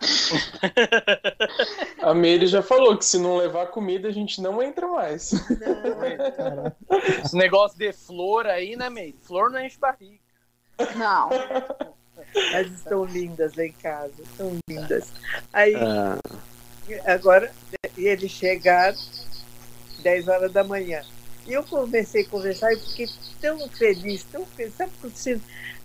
A 2.01 2.13
Meire 2.13 2.47
já 2.47 2.61
falou 2.61 2.97
que 2.97 3.05
se 3.05 3.19
não 3.19 3.37
levar 3.37 3.67
comida, 3.67 4.07
a 4.07 4.11
gente 4.11 4.41
não 4.41 4.61
entra 4.63 4.87
mais. 4.87 5.31
Não. 5.49 6.73
Esse 7.23 7.35
negócio 7.35 7.77
de 7.77 7.91
flor 7.91 8.47
aí, 8.47 8.75
né, 8.75 8.89
meio? 8.89 9.15
Flor 9.21 9.51
não 9.51 9.59
enche 9.59 9.77
barriga. 9.77 10.19
Não. 10.95 11.29
elas 12.53 12.71
estão 12.71 13.03
lindas 13.05 13.55
lá 13.55 13.65
em 13.65 13.73
casa, 13.73 14.13
estão 14.21 14.57
lindas. 14.69 15.11
Aí, 15.51 15.75
Ah, 15.75 16.17
agora, 17.05 17.51
e 17.97 18.07
eles 18.07 18.31
chegaram 18.31 18.97
10 20.01 20.27
horas 20.27 20.51
da 20.51 20.63
manhã. 20.63 21.01
E 21.47 21.53
eu 21.53 21.63
comecei 21.63 22.23
a 22.23 22.29
conversar 22.29 22.71
e 22.73 22.79
fiquei 22.79 23.07
tão 23.41 23.67
feliz, 23.69 24.23
tão 24.23 24.45
feliz. 24.45 24.73
Sabe 24.75 24.91
quando 25.01 25.15
você 25.15 25.39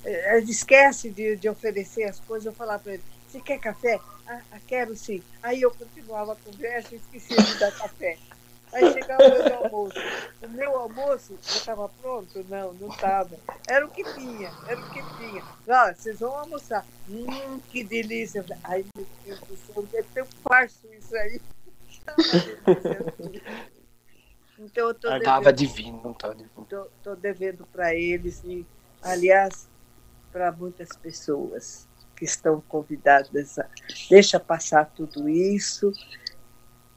eh, 0.04 0.38
esquece 0.40 1.10
de, 1.10 1.36
de 1.36 1.48
oferecer 1.48 2.04
as 2.04 2.20
coisas? 2.20 2.46
Eu 2.46 2.52
falava 2.52 2.82
para 2.82 2.94
ele, 2.94 3.02
você 3.26 3.40
quer 3.40 3.58
café? 3.58 3.98
Ah, 4.26 4.40
ah, 4.52 4.60
quero 4.66 4.94
sim. 4.96 5.22
Aí 5.42 5.60
eu 5.60 5.70
continuava 5.70 6.32
a 6.32 6.36
conversa 6.36 6.94
e 6.94 6.98
esquecia 6.98 7.36
de 7.36 7.58
dar 7.58 7.72
café. 7.72 8.16
Aí 8.72 8.92
chegava 8.92 9.22
o 9.22 9.44
meu 9.44 9.64
almoço. 9.64 9.98
O 10.42 10.48
meu 10.48 10.76
almoço 10.76 11.38
já 11.42 11.56
estava 11.56 11.88
pronto? 11.88 12.44
Não, 12.48 12.72
não 12.74 12.88
estava. 12.88 13.38
Era 13.68 13.86
o 13.86 13.90
que 13.90 14.02
tinha, 14.14 14.50
era 14.66 14.80
o 14.80 14.90
que 14.90 15.02
tinha. 15.16 15.42
Ó, 15.68 15.94
vocês 15.94 16.18
vão 16.18 16.36
almoçar. 16.36 16.84
Hum, 17.08 17.60
que 17.70 17.84
delícia. 17.84 18.44
Ai, 18.64 18.84
meu 18.96 19.06
Deus 19.24 19.40
do 19.40 19.56
céu, 19.56 19.86
é 19.94 20.02
tão 20.14 20.26
farso 20.42 20.86
isso 20.92 21.14
aí. 21.16 21.40
Então 24.58 24.84
eu 24.84 24.90
estou 24.92 25.10
Tava 25.20 25.52
devendo, 25.52 25.56
divino, 25.56 26.00
não 26.02 26.12
tava 26.14 26.34
divino. 26.34 26.66
tô, 26.68 26.84
tô 27.02 27.16
devendo 27.16 27.66
para 27.66 27.94
eles 27.94 28.42
e, 28.44 28.66
aliás, 29.02 29.68
para 30.32 30.52
muitas 30.52 30.88
pessoas 30.96 31.88
que 32.16 32.24
estão 32.24 32.60
convidadas 32.68 33.58
a 33.58 33.68
deixa 34.08 34.38
passar 34.38 34.84
tudo 34.86 35.28
isso, 35.28 35.90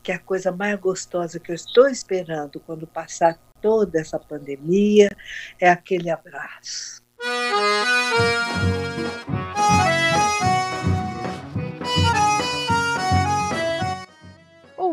que 0.03 0.11
é 0.11 0.15
a 0.15 0.19
coisa 0.19 0.51
mais 0.51 0.79
gostosa 0.79 1.39
que 1.39 1.51
eu 1.51 1.55
estou 1.55 1.87
esperando 1.87 2.59
quando 2.59 2.85
passar 2.85 3.39
toda 3.61 3.99
essa 3.99 4.19
pandemia 4.19 5.09
é 5.59 5.69
aquele 5.69 6.09
abraço. 6.09 7.03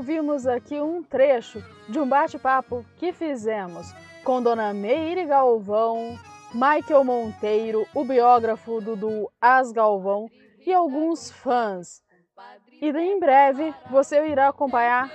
Ouvimos 0.05 0.47
aqui 0.47 0.79
um 0.83 1.03
trecho 1.03 1.65
de 1.89 1.99
um 1.99 2.07
bate-papo 2.07 2.85
que 2.99 3.11
fizemos 3.11 3.91
com 4.23 4.43
Dona 4.43 4.75
Meire 4.75 5.25
Galvão, 5.25 6.19
Michael 6.53 7.05
Monteiro, 7.05 7.87
o 7.95 8.05
biógrafo 8.05 8.83
Dudu 8.83 9.31
As 9.41 9.73
Galvão 9.73 10.29
e 10.67 10.75
alguns 10.75 11.31
fãs. 11.31 12.03
E 12.83 12.91
em 12.91 13.19
breve 13.19 13.75
você 13.91 14.29
irá 14.29 14.49
acompanhar 14.49 15.11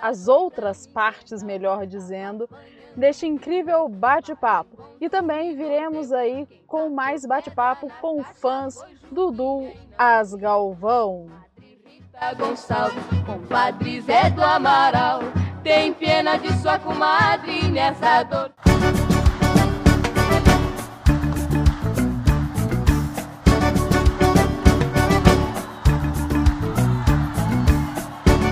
as 0.00 0.28
outras 0.28 0.86
partes, 0.86 1.42
melhor 1.42 1.84
dizendo, 1.84 2.48
deste 2.96 3.26
incrível 3.26 3.88
bate-papo. 3.88 4.88
E 5.00 5.08
também 5.08 5.56
viremos 5.56 6.12
aí 6.12 6.46
com 6.64 6.88
mais 6.90 7.26
bate-papo 7.26 7.88
com 8.00 8.22
fãs 8.22 8.80
Dudu 9.10 9.68
As 9.98 10.32
Galvão. 10.32 11.26
Gonçalves, 12.36 13.02
compadre 13.24 14.00
Zé 14.00 14.28
do 14.30 14.42
Amaral, 14.42 15.20
tem 15.62 15.94
pena 15.94 16.36
de 16.36 16.52
sua 16.60 16.78
comadre 16.78 17.68
nessa 17.68 18.24
dor. 18.24 18.50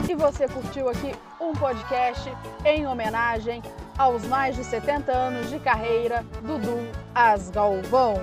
E 0.09 0.15
você 0.15 0.49
curtiu 0.49 0.89
aqui 0.89 1.13
um 1.41 1.53
podcast 1.53 2.33
em 2.65 2.87
homenagem 2.87 3.63
aos 3.99 4.25
mais 4.27 4.55
de 4.55 4.65
70 4.65 5.13
anos 5.13 5.51
de 5.51 5.59
carreira 5.59 6.25
do 6.43 6.59
Dudu 6.59 6.89
As 7.15 7.51
Galvão. 7.51 8.15